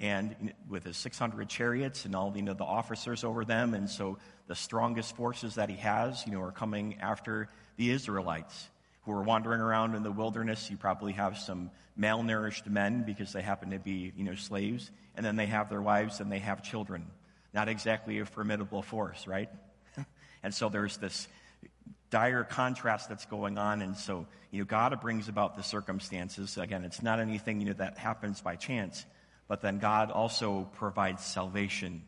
[0.00, 3.74] and with his 600 chariots and all you know, the officers over them.
[3.74, 4.18] And so
[4.48, 8.68] the strongest forces that he has, you know, are coming after the Israelites
[9.04, 10.70] who are wandering around in the wilderness.
[10.70, 14.90] You probably have some malnourished men because they happen to be, you know, slaves.
[15.16, 17.06] And then they have their wives and they have children.
[17.54, 19.50] Not exactly a formidable force, right?
[20.42, 21.28] and so there's this
[22.10, 23.82] dire contrast that's going on.
[23.82, 26.58] And so, you know, God brings about the circumstances.
[26.58, 29.04] Again, it's not anything, you know, that happens by chance.
[29.48, 32.02] But then God also provides salvation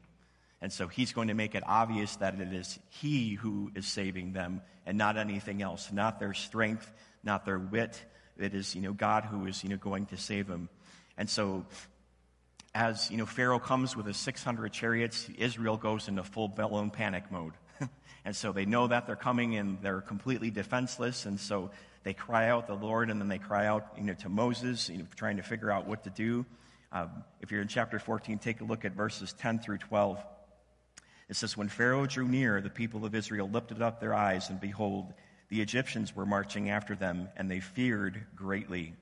[0.64, 4.32] and so he's going to make it obvious that it is he who is saving
[4.32, 6.90] them and not anything else, not their strength,
[7.22, 8.02] not their wit.
[8.38, 10.70] It is, you know, God who is, you know, going to save them.
[11.18, 11.66] And so
[12.74, 17.52] as, you know, Pharaoh comes with his 600 chariots, Israel goes into full-blown panic mode.
[18.24, 21.26] and so they know that they're coming and they're completely defenseless.
[21.26, 21.70] And so
[22.02, 24.98] they cry out the Lord and then they cry out, you know, to Moses, you
[24.98, 26.46] know, trying to figure out what to do.
[26.92, 27.10] Um,
[27.40, 30.24] if you're in chapter 14, take a look at verses 10 through 12.
[31.28, 34.60] It says, When Pharaoh drew near, the people of Israel lifted up their eyes, and
[34.60, 35.12] behold,
[35.48, 38.94] the Egyptians were marching after them, and they feared greatly.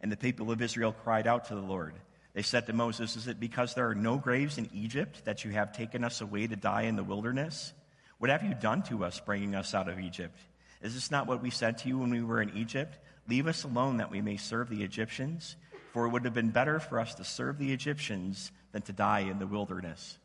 [0.00, 1.94] And the people of Israel cried out to the Lord.
[2.34, 5.50] They said to Moses, Is it because there are no graves in Egypt that you
[5.52, 7.72] have taken us away to die in the wilderness?
[8.18, 10.38] What have you done to us, bringing us out of Egypt?
[10.82, 12.98] Is this not what we said to you when we were in Egypt?
[13.28, 15.56] Leave us alone that we may serve the Egyptians,
[15.92, 19.20] for it would have been better for us to serve the Egyptians than to die
[19.20, 20.18] in the wilderness.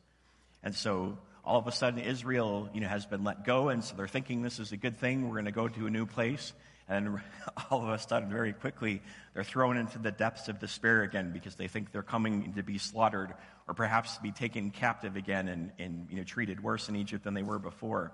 [0.64, 3.96] And so all of a sudden, Israel you know, has been let go, and so
[3.96, 5.28] they're thinking this is a good thing.
[5.28, 6.54] We're going to go to a new place.
[6.89, 7.20] And
[7.70, 9.02] all of a sudden, very quickly,
[9.34, 12.78] they're thrown into the depths of despair again because they think they're coming to be
[12.78, 13.34] slaughtered
[13.68, 17.34] or perhaps be taken captive again and, and you know, treated worse in Egypt than
[17.34, 18.14] they were before.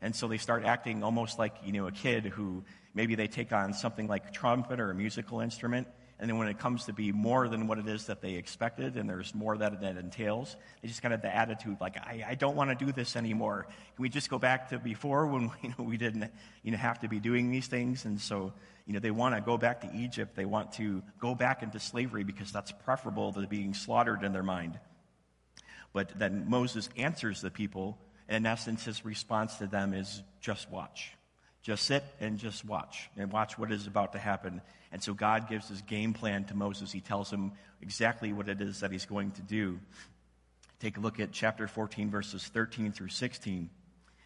[0.00, 2.64] And so they start acting almost like you know, a kid who
[2.94, 5.86] maybe they take on something like a trumpet or a musical instrument,
[6.20, 8.96] and then when it comes to be more than what it is that they expected,
[8.98, 12.34] and there's more that it entails, they just kind of the attitude like, I, I
[12.34, 13.66] don't want to do this anymore.
[13.96, 16.30] Can we just go back to before when you know, we didn't
[16.62, 18.04] you know, have to be doing these things?
[18.04, 18.52] And so
[18.90, 20.34] you know, they want to go back to Egypt.
[20.34, 24.42] They want to go back into slavery because that's preferable to being slaughtered in their
[24.42, 24.80] mind.
[25.92, 30.68] But then Moses answers the people, and in essence, his response to them is just
[30.72, 31.12] watch.
[31.62, 34.60] Just sit and just watch and watch what is about to happen.
[34.90, 36.90] And so God gives his game plan to Moses.
[36.90, 39.78] He tells him exactly what it is that he's going to do.
[40.80, 43.70] Take a look at chapter 14, verses 13 through 16.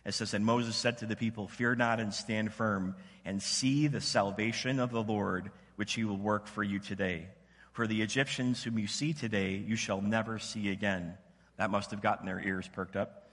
[0.04, 3.86] It says, And Moses said to the people, Fear not and stand firm, and see
[3.86, 7.28] the salvation of the Lord, which he will work for you today.
[7.72, 11.14] For the Egyptians whom you see today, you shall never see again.
[11.56, 13.28] That must have gotten their ears perked up.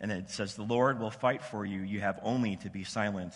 [0.00, 1.80] And it says, The Lord will fight for you.
[1.80, 3.34] You have only to be silent.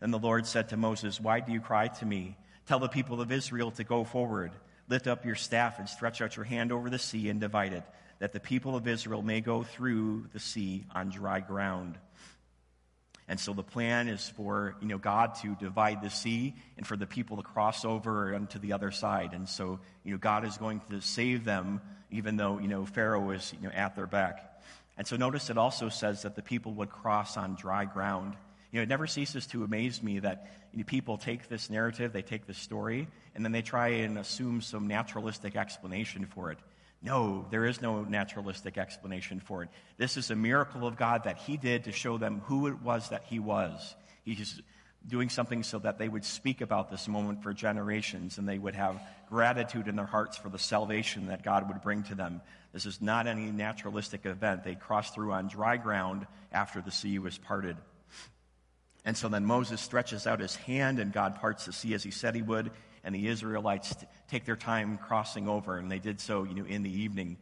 [0.00, 2.36] Then the Lord said to Moses, Why do you cry to me?
[2.66, 4.52] Tell the people of Israel to go forward.
[4.88, 7.84] Lift up your staff and stretch out your hand over the sea and divide it,
[8.18, 11.98] that the people of Israel may go through the sea on dry ground.
[13.28, 16.96] And so the plan is for, you know, God to divide the sea and for
[16.96, 19.34] the people to cross over onto the other side.
[19.34, 23.30] And so, you know, God is going to save them even though, you know, Pharaoh
[23.30, 24.62] is, you know, at their back.
[24.96, 28.34] And so notice it also says that the people would cross on dry ground.
[28.72, 32.12] You know, it never ceases to amaze me that you know, people take this narrative,
[32.12, 36.58] they take this story, and then they try and assume some naturalistic explanation for it.
[37.00, 39.68] No, there is no naturalistic explanation for it.
[39.98, 43.10] This is a miracle of God that He did to show them who it was
[43.10, 43.94] that He was.
[44.24, 44.60] He's
[45.06, 48.74] doing something so that they would speak about this moment for generations and they would
[48.74, 52.42] have gratitude in their hearts for the salvation that God would bring to them.
[52.72, 54.64] This is not any naturalistic event.
[54.64, 57.76] They crossed through on dry ground after the sea was parted.
[59.04, 62.10] And so then Moses stretches out his hand, and God parts the sea as he
[62.10, 62.70] said he would,
[63.04, 63.94] and the Israelites
[64.28, 67.36] take their time crossing over, and they did so, you know, in the evening.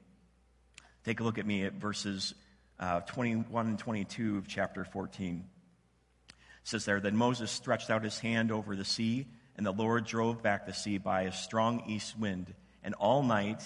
[1.05, 2.35] Take a look at me at verses
[2.79, 5.45] uh, 21 and 22 of chapter 14.
[6.29, 6.35] It
[6.65, 9.27] says there, Then Moses stretched out his hand over the sea,
[9.57, 12.53] and the Lord drove back the sea by a strong east wind,
[12.83, 13.63] and all night,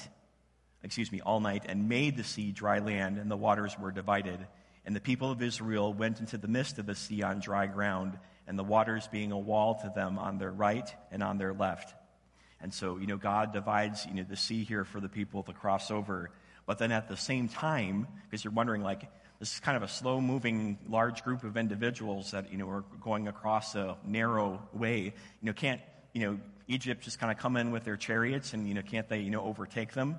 [0.82, 4.46] excuse me, all night, and made the sea dry land, and the waters were divided.
[4.84, 8.18] And the people of Israel went into the midst of the sea on dry ground,
[8.50, 11.94] and the waters being a wall to them on their right and on their left.
[12.60, 15.52] And so, you know, God divides, you know, the sea here for the people to
[15.52, 16.30] cross over.
[16.66, 19.02] But then at the same time, because you're wondering, like,
[19.38, 22.82] this is kind of a slow moving large group of individuals that, you know, are
[23.00, 25.04] going across a narrow way.
[25.04, 25.80] You know, can't,
[26.12, 29.08] you know, Egypt just kind of come in with their chariots and, you know, can't
[29.08, 30.18] they, you know, overtake them?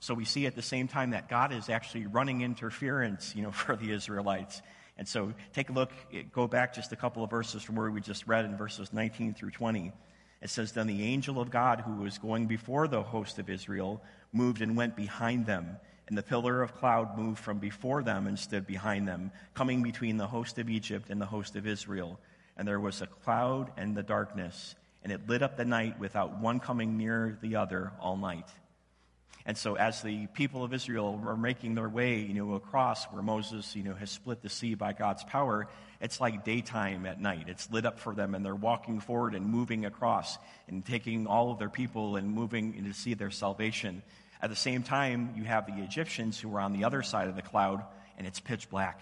[0.00, 3.50] So we see at the same time that God is actually running interference, you know,
[3.52, 4.60] for the Israelites.
[4.96, 5.90] And so take a look,
[6.32, 9.34] go back just a couple of verses from where we just read in verses 19
[9.34, 9.92] through 20.
[10.40, 14.02] It says, Then the angel of God who was going before the host of Israel
[14.32, 15.76] moved and went behind them.
[16.06, 20.18] And the pillar of cloud moved from before them and stood behind them, coming between
[20.18, 22.20] the host of Egypt and the host of Israel.
[22.56, 26.38] And there was a cloud and the darkness, and it lit up the night without
[26.38, 28.48] one coming near the other all night.
[29.46, 33.22] And so, as the people of Israel were making their way, you know, across where
[33.22, 35.68] Moses, you know, has split the sea by God's power,
[36.00, 37.44] it's like daytime at night.
[37.48, 41.50] It's lit up for them, and they're walking forward and moving across and taking all
[41.50, 44.02] of their people and moving to see their salvation.
[44.40, 47.36] At the same time, you have the Egyptians who are on the other side of
[47.36, 47.84] the cloud,
[48.16, 49.00] and it's pitch black.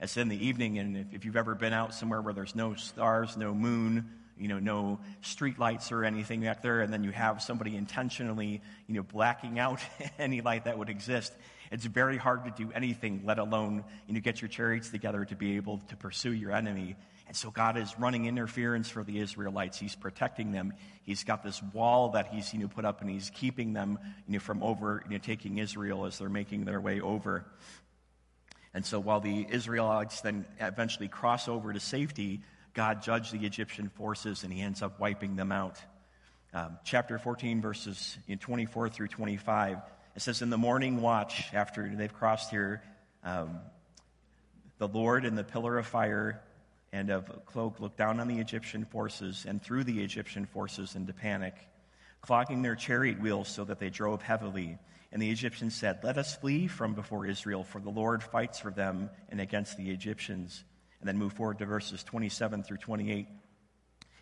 [0.00, 2.74] It's in the evening, and if, if you've ever been out somewhere where there's no
[2.74, 7.10] stars, no moon, you know, no street lights or anything back there, and then you
[7.10, 9.80] have somebody intentionally, you know, blacking out
[10.18, 11.32] any light that would exist.
[11.70, 15.36] It's very hard to do anything, let alone, you know, get your chariots together to
[15.36, 16.96] be able to pursue your enemy.
[17.26, 19.78] And so God is running interference for the Israelites.
[19.78, 20.72] He's protecting them.
[21.02, 24.34] He's got this wall that he's, you know, put up, and he's keeping them, you
[24.34, 27.44] know, from over, you know, taking Israel as they're making their way over.
[28.72, 32.40] And so while the Israelites then eventually cross over to safety,
[32.78, 35.80] God judged the Egyptian forces and he ends up wiping them out.
[36.54, 39.78] Um, chapter 14, verses you 24 through 25,
[40.14, 42.80] it says, In the morning watch, after they've crossed here,
[43.24, 43.58] um,
[44.78, 46.40] the Lord in the pillar of fire
[46.92, 51.12] and of cloak looked down on the Egyptian forces and threw the Egyptian forces into
[51.12, 51.56] panic,
[52.20, 54.78] clogging their chariot wheels so that they drove heavily.
[55.10, 58.70] And the Egyptians said, Let us flee from before Israel, for the Lord fights for
[58.70, 60.62] them and against the Egyptians.
[61.00, 63.28] And then move forward to verses 27 through 28.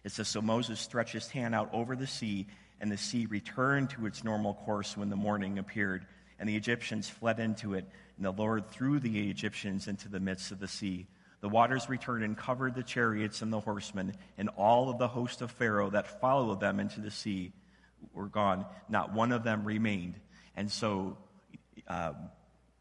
[0.05, 2.47] It says, So Moses stretched his hand out over the sea,
[2.81, 6.07] and the sea returned to its normal course when the morning appeared.
[6.39, 10.53] And the Egyptians fled into it, and the Lord threw the Egyptians into the midst
[10.53, 11.07] of the sea.
[11.41, 15.43] The waters returned and covered the chariots and the horsemen, and all of the host
[15.43, 17.53] of Pharaoh that followed them into the sea
[18.13, 18.67] were gone.
[18.89, 20.15] Not one of them remained.
[20.57, 21.19] And so,
[21.89, 22.17] um,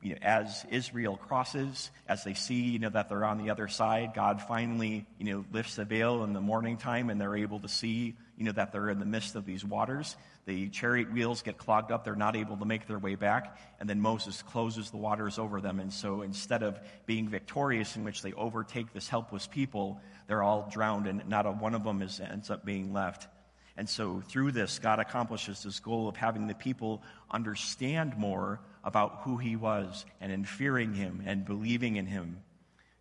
[0.06, 3.68] you know, as Israel crosses, as they see, you know, that they're on the other
[3.68, 7.60] side, God finally, you know, lifts the veil in the morning time and they're able
[7.62, 10.16] to see, you know, that they're in the midst of these waters.
[10.46, 12.04] The chariot wheels get clogged up.
[12.04, 13.58] They're not able to make their way back.
[13.80, 15.80] And then Moses closes the waters over them.
[15.80, 20.70] And so instead of being victorious in which they overtake this helpless people, they're all
[20.72, 23.28] drowned and not a one of them is, ends up being left.
[23.76, 27.02] And so through this, God accomplishes this goal of having the people
[27.32, 32.38] understand more about who he was and in fearing him and believing in him.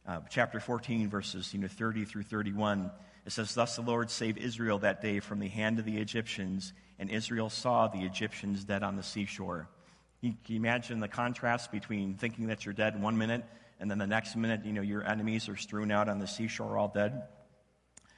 [0.06, 2.90] Uh, chapter 14, verses you know, 30 through 31,
[3.26, 6.72] it says, Thus the Lord saved Israel that day from the hand of the Egyptians,
[6.98, 9.68] and Israel saw the Egyptians dead on the seashore.
[10.20, 13.44] You, can imagine the contrast between thinking that you're dead one minute,
[13.78, 16.78] and then the next minute, you know, your enemies are strewn out on the seashore
[16.78, 17.24] all dead?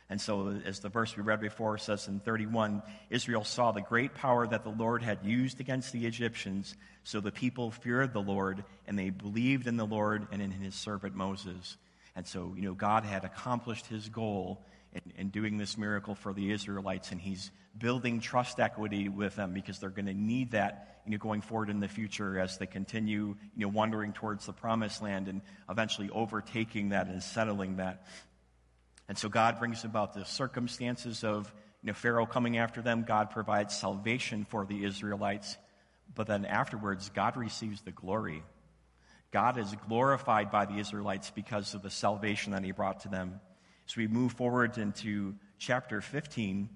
[0.08, 4.14] And so, as the verse we read before says in 31, Israel saw the great
[4.14, 6.76] power that the Lord had used against the Egyptians.
[7.02, 10.76] So the people feared the Lord, and they believed in the Lord and in his
[10.76, 11.76] servant Moses.
[12.14, 16.32] And so, you know, God had accomplished his goal in, in doing this miracle for
[16.32, 21.00] the Israelites, and he's building trust equity with them because they're going to need that,
[21.04, 24.52] you know, going forward in the future as they continue, you know, wandering towards the
[24.52, 28.04] promised land and eventually overtaking that and settling that.
[29.08, 31.52] And so God brings about the circumstances of
[31.82, 33.04] you know, Pharaoh coming after them.
[33.06, 35.56] God provides salvation for the Israelites.
[36.14, 38.42] But then afterwards, God receives the glory.
[39.32, 43.40] God is glorified by the Israelites because of the salvation that he brought to them.
[43.86, 46.68] So we move forward into chapter 15,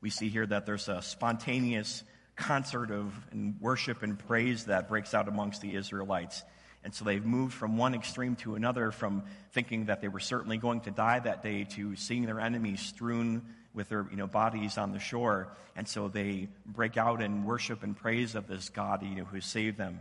[0.00, 2.02] we see here that there's a spontaneous
[2.36, 3.12] concert of
[3.60, 6.42] worship and praise that breaks out amongst the Israelites.
[6.82, 10.56] And so they've moved from one extreme to another, from thinking that they were certainly
[10.56, 13.42] going to die that day to seeing their enemies strewn
[13.74, 15.48] with their you know, bodies on the shore.
[15.76, 19.40] And so they break out in worship and praise of this God you know, who
[19.40, 20.00] saved them.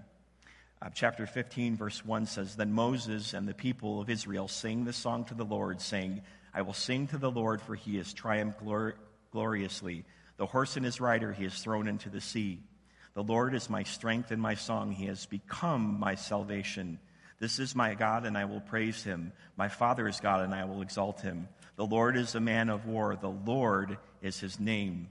[0.82, 4.96] Uh, chapter 15, verse 1 says Then Moses and the people of Israel sing this
[4.96, 6.22] song to the Lord, saying,
[6.54, 8.94] I will sing to the Lord, for he has triumphed glor-
[9.32, 10.06] gloriously.
[10.38, 12.60] The horse and his rider he has thrown into the sea.
[13.14, 14.92] The Lord is my strength and my song.
[14.92, 17.00] He has become my salvation.
[17.40, 19.32] This is my God, and I will praise him.
[19.56, 21.48] My Father is God, and I will exalt him.
[21.76, 23.16] The Lord is a man of war.
[23.16, 25.08] The Lord is his name.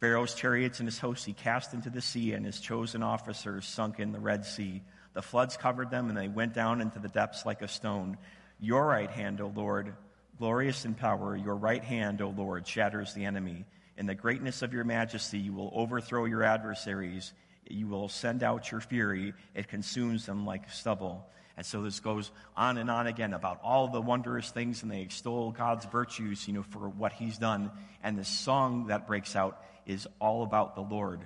[0.00, 4.00] Pharaoh's chariots and his hosts he cast into the sea, and his chosen officers sunk
[4.00, 4.82] in the Red Sea.
[5.14, 8.16] The floods covered them, and they went down into the depths like a stone.
[8.60, 9.94] Your right hand, O Lord,
[10.38, 13.64] glorious in power, your right hand, O Lord, shatters the enemy.
[13.96, 17.32] In the greatness of your majesty, you will overthrow your adversaries.
[17.68, 19.34] You will send out your fury.
[19.54, 21.26] It consumes them like stubble.
[21.56, 25.02] And so this goes on and on again about all the wondrous things, and they
[25.02, 27.70] extol God's virtues, you know, for what He's done.
[28.02, 31.20] And the song that breaks out is all about the Lord.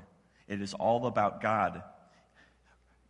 [0.48, 1.82] It is all about God.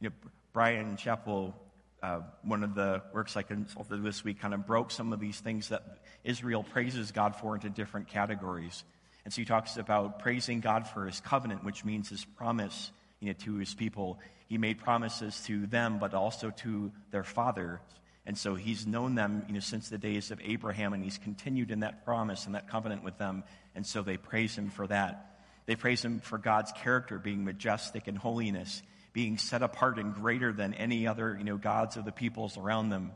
[0.00, 0.14] You know,
[0.52, 1.54] Bryan Chapell,
[2.02, 5.40] uh, one of the works I consulted this week, kind of broke some of these
[5.40, 5.82] things that
[6.22, 8.84] Israel praises God for into different categories.
[9.26, 13.26] And so he talks about praising God for his covenant, which means his promise you
[13.26, 14.20] know, to his people.
[14.46, 17.80] He made promises to them, but also to their father.
[18.24, 21.72] And so he's known them you know, since the days of Abraham, and he's continued
[21.72, 23.42] in that promise and that covenant with them.
[23.74, 25.40] And so they praise him for that.
[25.66, 28.80] They praise him for God's character being majestic in holiness,
[29.12, 32.90] being set apart and greater than any other you know, gods of the peoples around
[32.90, 33.10] them.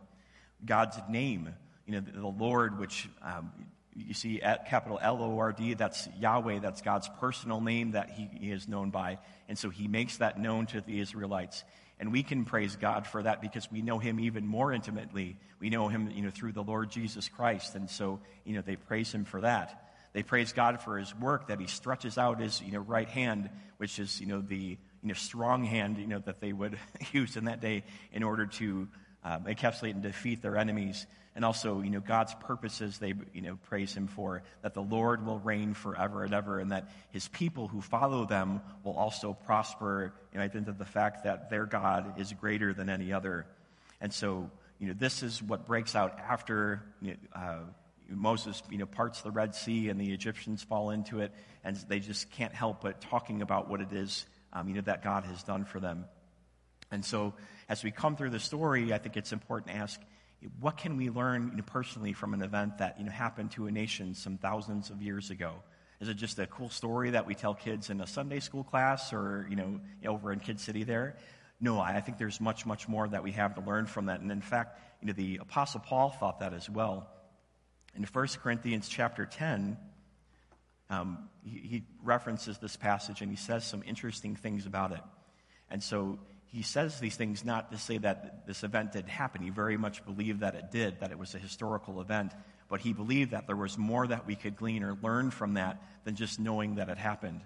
[0.64, 1.54] God's name,
[1.86, 3.52] you know, the, the Lord, which um,
[3.94, 8.10] you see at capital L O R D, that's Yahweh, that's God's personal name that
[8.10, 9.18] he, is known by.
[9.48, 11.64] And so he makes that known to the Israelites.
[11.98, 15.36] And we can praise God for that because we know him even more intimately.
[15.58, 17.74] We know him, you know, through the Lord Jesus Christ.
[17.74, 19.90] And so, you know, they praise him for that.
[20.12, 23.50] They praise God for his work that he stretches out his, you know, right hand,
[23.76, 26.78] which is, you know, the, you know, strong hand, you know, that they would
[27.12, 28.88] use in that day in order to
[29.22, 31.06] um, encapsulate and defeat their enemies
[31.36, 35.24] and also, you know, God's purposes they, you know, praise him for, that the Lord
[35.24, 40.12] will reign forever and ever, and that his people who follow them will also prosper,
[40.32, 43.46] And I think that the fact that their God is greater than any other.
[44.00, 47.58] And so, you know, this is what breaks out after you know, uh,
[48.08, 52.00] Moses, you know, parts the Red Sea and the Egyptians fall into it, and they
[52.00, 55.42] just can't help but talking about what it is, um, you know, that God has
[55.44, 56.06] done for them.
[56.90, 57.34] And so,
[57.68, 60.00] as we come through the story, I think it's important to ask,
[60.60, 63.66] what can we learn you know, personally from an event that you know, happened to
[63.66, 65.54] a nation some thousands of years ago?
[66.00, 69.12] Is it just a cool story that we tell kids in a Sunday school class
[69.12, 71.16] or you know, over in Kid City there?
[71.60, 74.20] No, I think there's much, much more that we have to learn from that.
[74.20, 77.06] And in fact, you know, the Apostle Paul thought that as well.
[77.94, 79.76] In 1 Corinthians chapter 10,
[80.88, 85.00] um, he, he references this passage and he says some interesting things about it.
[85.70, 86.18] And so
[86.52, 89.42] he says these things not to say that this event did happen.
[89.42, 92.32] He very much believed that it did, that it was a historical event.
[92.68, 95.80] But he believed that there was more that we could glean or learn from that
[96.04, 97.42] than just knowing that it happened.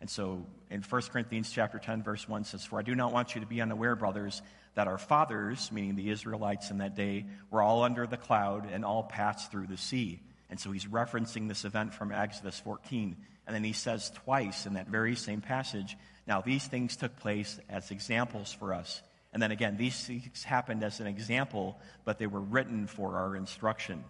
[0.00, 3.34] And so in 1 Corinthians chapter 10, verse 1 says, For I do not want
[3.34, 4.42] you to be unaware, brothers,
[4.74, 8.84] that our fathers, meaning the Israelites in that day, were all under the cloud and
[8.84, 10.20] all passed through the sea.
[10.48, 13.16] And so he's referencing this event from Exodus 14.
[13.46, 15.96] And then he says twice in that very same passage,
[16.26, 19.02] Now these things took place as examples for us.
[19.32, 23.36] And then again, these things happened as an example, but they were written for our
[23.36, 24.04] instruction.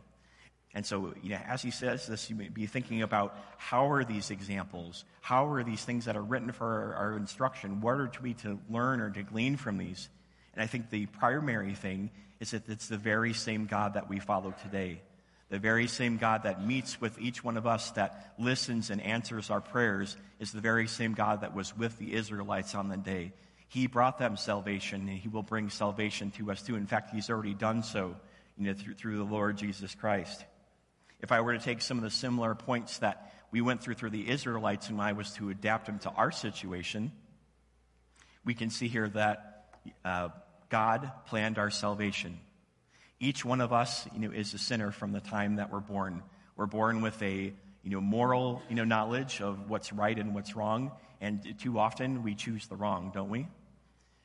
[0.72, 4.04] And so, you know, as he says this, you may be thinking about how are
[4.04, 5.04] these examples?
[5.20, 7.80] How are these things that are written for our, our instruction?
[7.80, 10.08] What are we to learn or to glean from these?
[10.54, 14.20] And I think the primary thing is that it's the very same God that we
[14.20, 15.02] follow today.
[15.50, 19.50] The very same God that meets with each one of us, that listens and answers
[19.50, 23.32] our prayers, is the very same God that was with the Israelites on the day.
[23.68, 26.76] He brought them salvation, and He will bring salvation to us too.
[26.76, 28.16] In fact, He's already done so
[28.56, 30.44] you know, through, through the Lord Jesus Christ.
[31.20, 34.10] If I were to take some of the similar points that we went through through
[34.10, 37.10] the Israelites and I was to adapt them to our situation,
[38.44, 39.66] we can see here that
[40.04, 40.28] uh,
[40.68, 42.38] God planned our salvation.
[43.22, 46.22] Each one of us, you know, is a sinner from the time that we're born.
[46.56, 47.52] We're born with a,
[47.82, 50.90] you know, moral, you know, knowledge of what's right and what's wrong,
[51.20, 53.46] and too often we choose the wrong, don't we?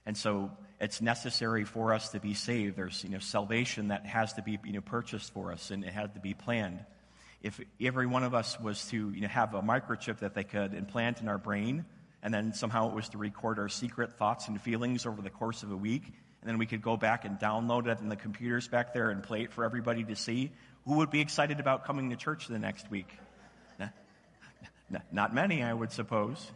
[0.06, 2.78] And so it's necessary for us to be saved.
[2.78, 5.92] There's, you know, salvation that has to be, you know, purchased for us, and it
[5.92, 6.80] had to be planned.
[7.42, 10.74] If every one of us was to, you know, have a microchip that they could
[10.74, 11.86] implant in our brain,
[12.24, 15.64] and then somehow it was to record our secret thoughts and feelings over the course
[15.64, 16.14] of a week,
[16.46, 19.24] and then we could go back and download it in the computers back there and
[19.24, 20.52] play it for everybody to see,
[20.86, 23.08] who would be excited about coming to church the next week?
[25.12, 26.52] Not many, I would suppose.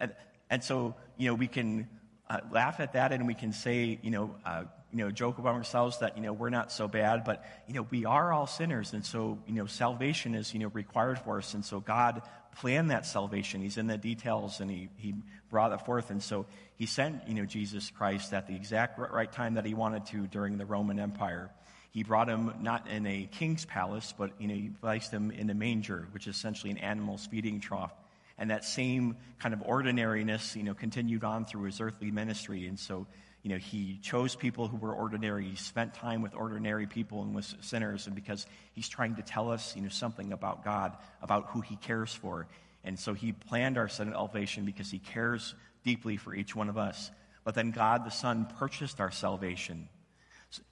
[0.00, 0.12] And,
[0.50, 1.88] and so, you know, we can
[2.28, 5.54] uh, laugh at that and we can say, you know, uh, you know, joke about
[5.54, 8.92] ourselves that, you know, we're not so bad, but, you know, we are all sinners.
[8.92, 11.54] And so, you know, salvation is, you know, required for us.
[11.54, 12.22] And so God
[12.56, 13.60] planned that salvation.
[13.60, 15.14] He's in the details and he, he
[15.50, 16.10] brought it forth.
[16.10, 16.46] And so
[16.76, 20.26] he sent, you know, Jesus Christ at the exact right time that he wanted to
[20.26, 21.50] during the Roman Empire.
[21.92, 25.48] He brought him not in a king's palace, but, you know, he placed him in
[25.48, 27.92] a manger, which is essentially an animal's feeding trough.
[28.36, 32.66] And that same kind of ordinariness, you know, continued on through his earthly ministry.
[32.66, 33.06] And so,
[33.44, 35.44] you know, he chose people who were ordinary.
[35.44, 38.06] He spent time with ordinary people and with sinners.
[38.06, 41.76] And because he's trying to tell us, you know, something about God, about who he
[41.76, 42.46] cares for.
[42.84, 47.10] And so he planned our salvation because he cares deeply for each one of us.
[47.44, 49.90] But then God the Son purchased our salvation.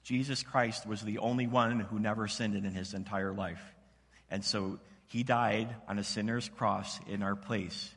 [0.03, 3.61] Jesus Christ was the only one who never sinned in his entire life.
[4.31, 7.93] And so he died on a sinner's cross in our place.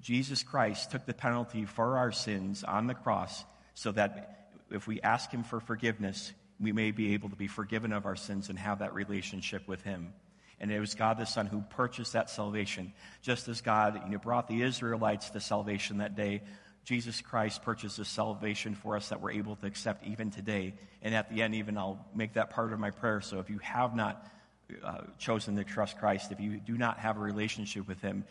[0.00, 3.44] Jesus Christ took the penalty for our sins on the cross
[3.74, 7.92] so that if we ask him for forgiveness, we may be able to be forgiven
[7.92, 10.12] of our sins and have that relationship with him.
[10.60, 12.92] And it was God the Son who purchased that salvation.
[13.20, 16.42] Just as God you know, brought the Israelites to salvation that day,
[16.84, 20.74] Jesus Christ purchased the salvation for us that we're able to accept even today.
[21.02, 23.20] And at the end, even I'll make that part of my prayer.
[23.20, 24.26] So if you have not
[24.82, 28.24] uh, chosen to trust Christ, if you do not have a relationship with Him,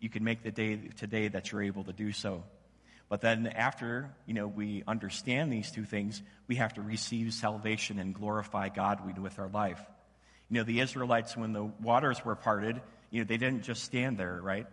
[0.00, 2.44] you can make the day today that you're able to do so.
[3.08, 7.98] But then after, you know, we understand these two things, we have to receive salvation
[7.98, 9.80] and glorify God with our life.
[10.50, 12.80] You know, the Israelites, when the waters were parted,
[13.10, 14.66] you know, they didn't just stand there, right?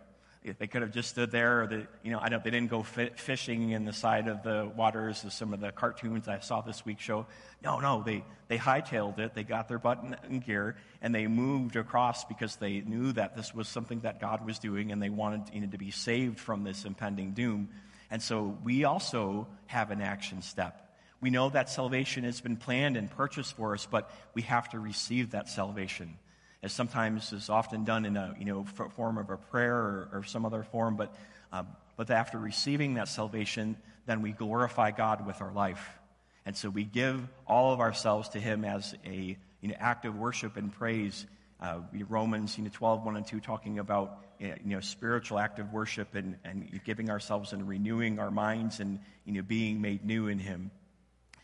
[0.58, 2.44] They could have just stood there, or the, you know, I don't.
[2.44, 6.28] They didn't go fishing in the side of the waters, as some of the cartoons
[6.28, 7.26] I saw this week show.
[7.64, 9.34] No, no, they they hightailed it.
[9.34, 13.52] They got their butt in gear and they moved across because they knew that this
[13.54, 16.62] was something that God was doing, and they wanted you know, to be saved from
[16.62, 17.68] this impending doom.
[18.10, 20.82] And so we also have an action step.
[21.20, 24.78] We know that salvation has been planned and purchased for us, but we have to
[24.78, 26.18] receive that salvation.
[26.62, 30.24] As sometimes is often done in a you know, form of a prayer or, or
[30.24, 31.14] some other form, but,
[31.52, 31.64] uh,
[31.96, 33.76] but after receiving that salvation,
[34.06, 35.98] then we glorify God with our life.
[36.44, 40.16] And so we give all of ourselves to Him as a you know, act of
[40.16, 41.26] worship and praise.
[41.60, 46.14] Uh, Romans you know, 12, 1 and 2, talking about you know, spiritual active worship
[46.14, 50.38] and, and giving ourselves and renewing our minds and you know, being made new in
[50.38, 50.70] Him.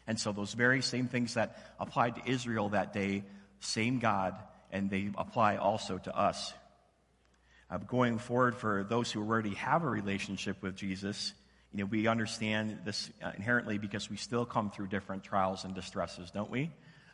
[0.06, 3.24] And so, those very same things that applied to Israel that day,
[3.60, 4.34] same God,
[4.70, 6.52] and they apply also to us.
[7.70, 11.32] Uh, going forward, for those who already have a relationship with Jesus,
[11.72, 15.74] you know, we understand this uh, inherently because we still come through different trials and
[15.74, 16.70] distresses, don't we?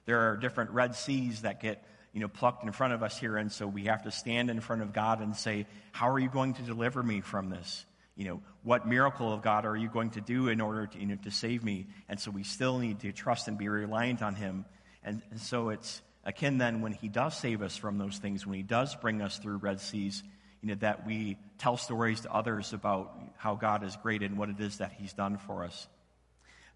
[0.06, 1.84] There are different red seas that get,
[2.18, 4.58] you know, plucked in front of us here, and so we have to stand in
[4.60, 8.24] front of God and say, "How are you going to deliver me from this?" You
[8.24, 11.14] know, what miracle of God are you going to do in order to, you know,
[11.22, 11.86] to save me?
[12.08, 14.64] And so we still need to trust and be reliant on Him.
[15.04, 18.56] And, and so it's akin then when He does save us from those things, when
[18.56, 20.24] He does bring us through red seas,
[20.60, 24.48] you know, that we tell stories to others about how God is great and what
[24.48, 25.86] it is that He's done for us.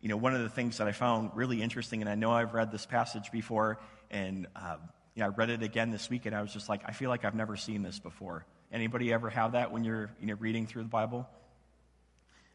[0.01, 2.55] You know, one of the things that I found really interesting, and I know I've
[2.55, 3.81] read this passage before,
[4.13, 4.77] and uh,
[5.21, 7.25] know, I read it again this week, and I was just like, I feel like
[7.25, 8.47] I've never seen this before.
[8.73, 11.29] Anybody ever have that when you're you know, reading through the Bible?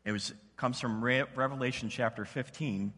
[0.03, 2.93] It was, comes from Re- Revelation chapter 15,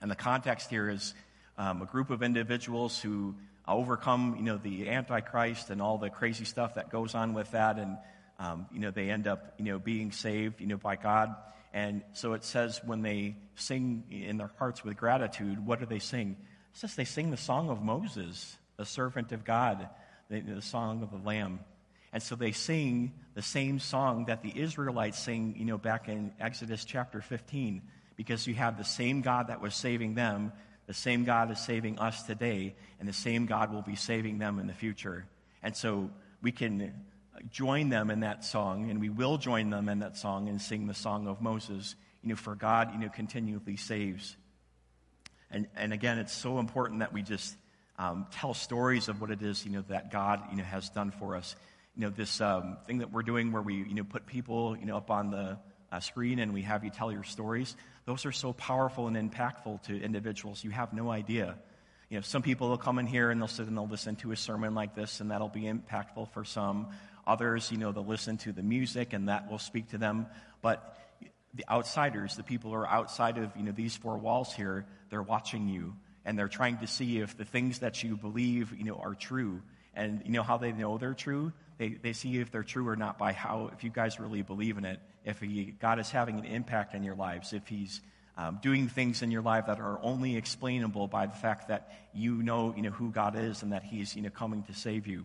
[0.00, 1.14] and the context here is
[1.56, 3.34] um, a group of individuals who
[3.66, 7.78] overcome, you know, the Antichrist and all the crazy stuff that goes on with that,
[7.78, 7.98] and
[8.38, 11.34] um, you know, they end up, you know, being saved, you know, by God.
[11.72, 15.98] And so it says when they sing in their hearts with gratitude, what do they
[15.98, 16.36] sing?
[16.72, 19.88] It says they sing the song of Moses, the servant of God,
[20.30, 21.60] the, the song of the Lamb.
[22.12, 26.32] And so they sing the same song that the Israelites sing, you know, back in
[26.40, 27.82] Exodus chapter 15,
[28.16, 30.52] because you have the same God that was saving them,
[30.86, 34.58] the same God is saving us today, and the same God will be saving them
[34.58, 35.26] in the future.
[35.62, 36.08] And so
[36.40, 36.94] we can
[37.50, 40.86] join them in that song, and we will join them in that song and sing
[40.86, 44.36] the song of Moses, you know, for God, you know, continually saves.
[45.50, 47.54] And, and again, it's so important that we just
[47.98, 51.10] um, tell stories of what it is, you know, that God, you know, has done
[51.10, 51.56] for us.
[51.96, 54.86] You know, this um, thing that we're doing where we, you know, put people, you
[54.86, 55.58] know, up on the
[55.90, 57.74] uh, screen and we have you tell your stories.
[58.04, 60.62] Those are so powerful and impactful to individuals.
[60.62, 61.56] You have no idea.
[62.08, 64.32] You know, some people will come in here and they'll sit and they'll listen to
[64.32, 66.88] a sermon like this, and that'll be impactful for some.
[67.26, 70.26] Others, you know, they'll listen to the music and that will speak to them.
[70.62, 70.96] But
[71.52, 75.22] the outsiders, the people who are outside of, you know, these four walls here, they're
[75.22, 75.96] watching you
[76.28, 79.62] and they're trying to see if the things that you believe, you know, are true.
[79.94, 81.54] And you know how they know they're true?
[81.78, 84.76] They, they see if they're true or not by how, if you guys really believe
[84.76, 88.02] in it, if he, God is having an impact in your lives, if He's
[88.36, 92.42] um, doing things in your life that are only explainable by the fact that you
[92.42, 95.24] know, you know who God is and that He's you know, coming to save you.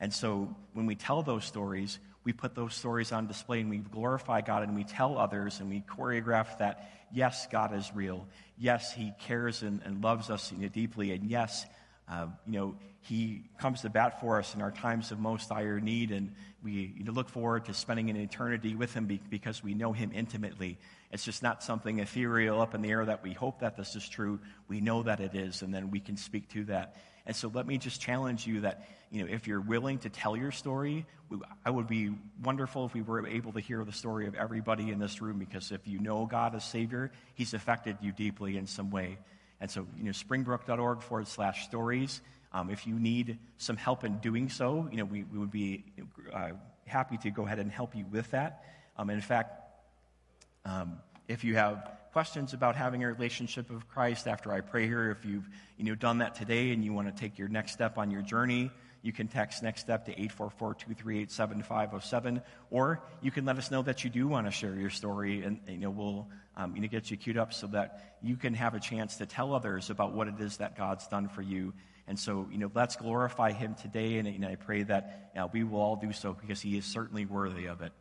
[0.00, 3.78] And so when we tell those stories, we put those stories on display and we
[3.78, 8.26] glorify God and we tell others and we choreograph that, yes, God is real.
[8.58, 11.12] Yes, He cares and, and loves us you know, deeply.
[11.12, 11.66] And yes,
[12.10, 15.80] uh, you know, He comes to bat for us in our times of most dire
[15.80, 16.10] need.
[16.10, 16.32] And
[16.62, 19.92] we you know, look forward to spending an eternity with Him be- because we know
[19.92, 20.78] Him intimately.
[21.10, 24.08] It's just not something ethereal up in the air that we hope that this is
[24.08, 24.40] true.
[24.68, 26.96] We know that it is, and then we can speak to that.
[27.28, 30.34] And so let me just challenge you that, you know, if you're willing to tell
[30.34, 31.04] your story,
[31.62, 32.10] I would be
[32.42, 35.70] wonderful if we were able to hear the story of everybody in this room because
[35.70, 39.18] if you know God as Savior, He's affected you deeply in some way.
[39.60, 42.22] And so, you know, springbrook.org forward slash stories.
[42.54, 45.84] Um, if you need some help in doing so, you know, we, we would be
[46.32, 46.52] uh,
[46.86, 48.64] happy to go ahead and help you with that.
[48.96, 49.52] Um, in fact,
[50.64, 50.96] um,
[51.28, 55.24] if you have questions about having a relationship with Christ after I pray here, if
[55.24, 58.10] you've you know, done that today and you want to take your next step on
[58.10, 58.70] your journey,
[59.02, 64.10] you can text next step to 844-238-7507 or you can let us know that you
[64.10, 67.16] do want to share your story and you know we'll um, you know, get you
[67.16, 70.40] queued up so that you can have a chance to tell others about what it
[70.40, 71.72] is that god's done for you.
[72.08, 75.64] And so you know let's glorify him today and, and i pray that know, we
[75.64, 77.92] will all do so because he is certainly worthy of it.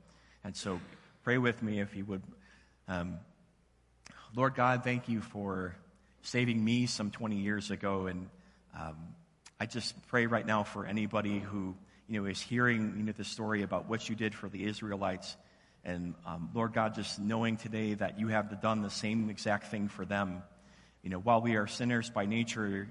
[0.43, 0.80] And so
[1.24, 2.24] pray with me if you would
[2.88, 3.20] um,
[4.38, 5.76] lord god thank you for
[6.22, 8.30] saving me some 20 years ago and
[8.80, 8.96] um,
[9.60, 11.74] I just pray right now for anybody who
[12.08, 15.36] you know is hearing you know the story about what you did for the Israelites,
[15.84, 19.88] and um, Lord God, just knowing today that you have done the same exact thing
[19.88, 20.44] for them.
[21.02, 22.88] You know, while we are sinners by nature,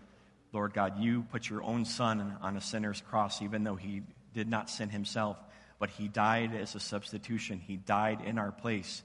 [0.52, 4.02] Lord God, you put your own Son on a sinner's cross, even though he
[4.34, 5.36] did not sin himself,
[5.78, 7.60] but he died as a substitution.
[7.64, 9.04] He died in our place.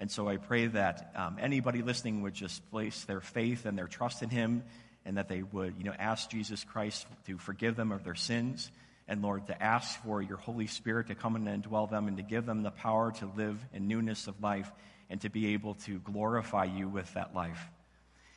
[0.00, 3.86] And so I pray that um, anybody listening would just place their faith and their
[3.86, 4.64] trust in him
[5.04, 8.70] and that they would, you know, ask Jesus Christ to forgive them of their sins,
[9.08, 12.22] and Lord, to ask for your Holy Spirit to come and dwell them and to
[12.22, 14.70] give them the power to live in newness of life
[15.08, 17.70] and to be able to glorify you with that life.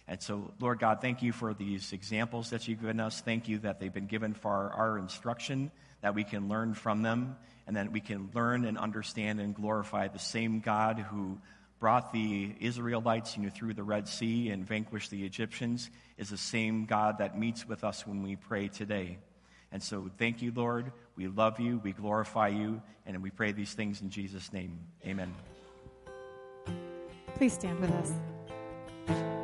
[0.07, 3.21] And so, Lord God, thank you for these examples that you've given us.
[3.21, 7.37] Thank you that they've been given for our instruction, that we can learn from them,
[7.67, 11.37] and that we can learn and understand and glorify the same God who
[11.79, 16.37] brought the Israelites you know, through the Red Sea and vanquished the Egyptians is the
[16.37, 19.17] same God that meets with us when we pray today.
[19.71, 20.91] And so, thank you, Lord.
[21.15, 24.79] We love you, we glorify you, and we pray these things in Jesus' name.
[25.05, 25.33] Amen.
[27.35, 29.42] Please stand with us.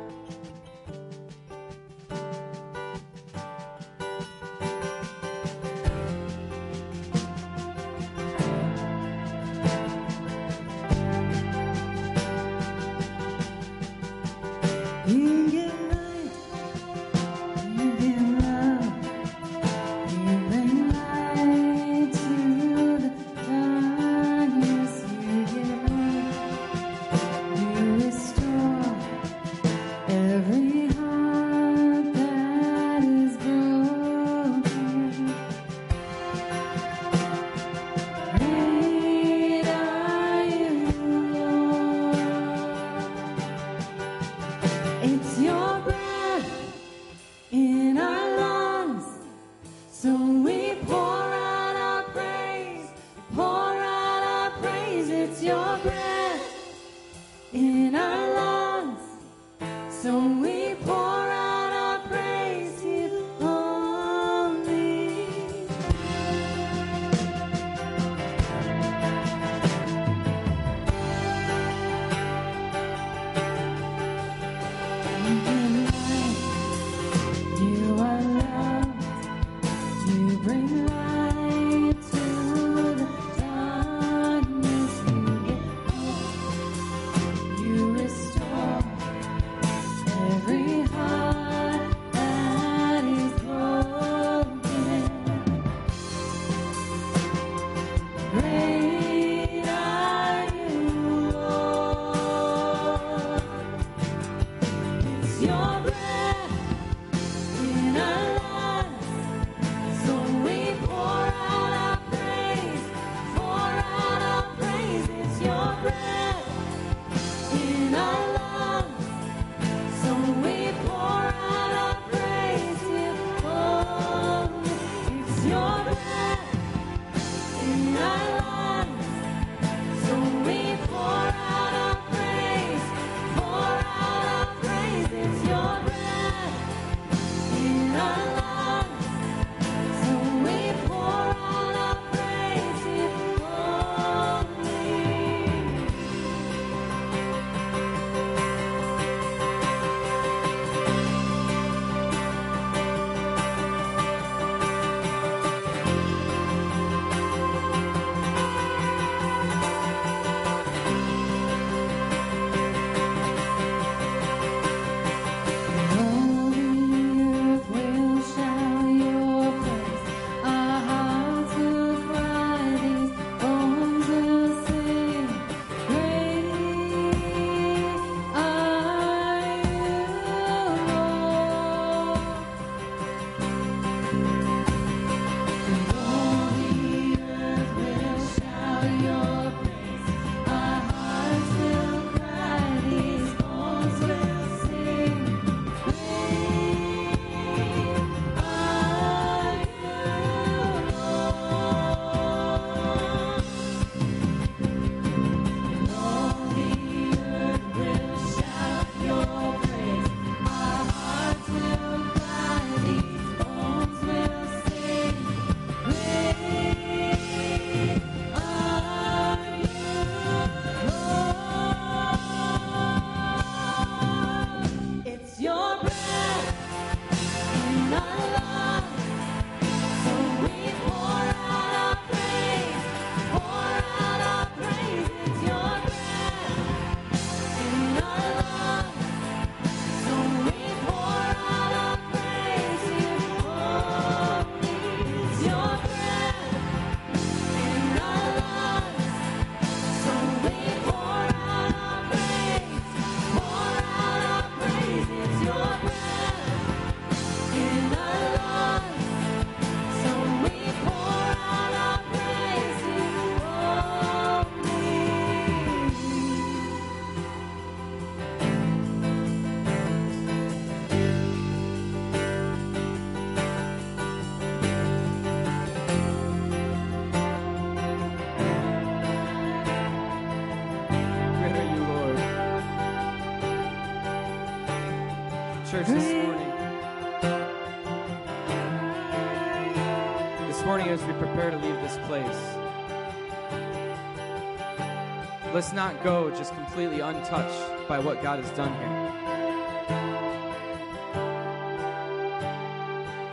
[295.52, 299.10] Let's not go just completely untouched by what God has done here.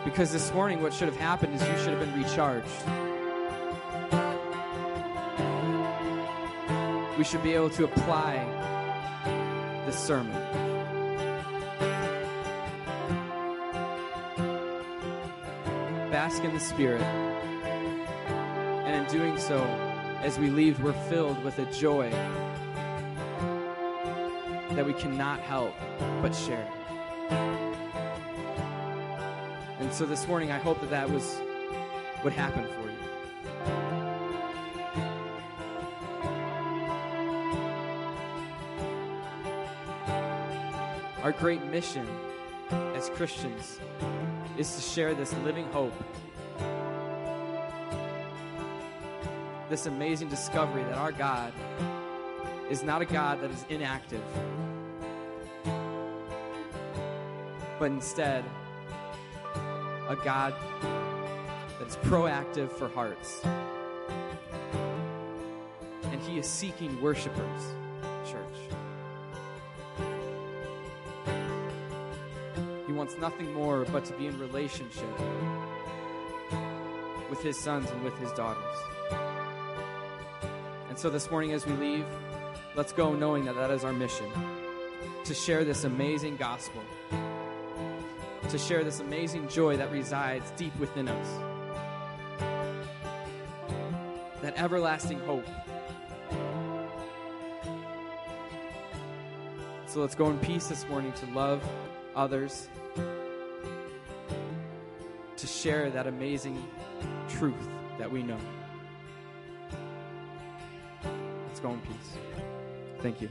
[0.03, 2.67] Because this morning, what should have happened is you should have been recharged.
[7.17, 8.45] We should be able to apply
[9.85, 10.33] this sermon.
[16.09, 17.01] Bask in the Spirit.
[18.85, 19.86] And in doing so,
[20.21, 22.09] as we leave, we're filled with a joy
[24.71, 25.73] that we cannot help
[26.21, 26.67] but share.
[29.79, 31.37] And so this morning, I hope that that was
[32.21, 32.97] what happened for you.
[41.23, 42.07] Our great mission
[42.71, 43.79] as Christians
[44.57, 45.93] is to share this living hope,
[49.69, 51.53] this amazing discovery that our God
[52.69, 54.23] is not a God that is inactive,
[57.79, 58.45] but instead
[60.09, 60.53] a God
[61.79, 63.41] that is proactive for hearts.
[66.03, 67.61] And He is seeking worshipers,
[68.25, 68.43] church.
[72.85, 75.19] He wants nothing more but to be in relationship
[77.29, 78.56] with His sons and with His daughters.
[80.97, 82.05] And so this morning, as we leave,
[82.73, 84.25] let's go knowing that that is our mission
[85.25, 86.81] to share this amazing gospel
[88.49, 91.27] to share this amazing joy that resides deep within us.
[94.41, 95.45] That everlasting hope.
[99.85, 101.61] So let's go in peace this morning to love
[102.15, 102.69] others,
[105.35, 106.65] to share that amazing
[107.29, 107.69] truth
[107.99, 108.39] that we know.
[111.57, 112.17] Let's go in peace.
[113.01, 113.29] Thank you.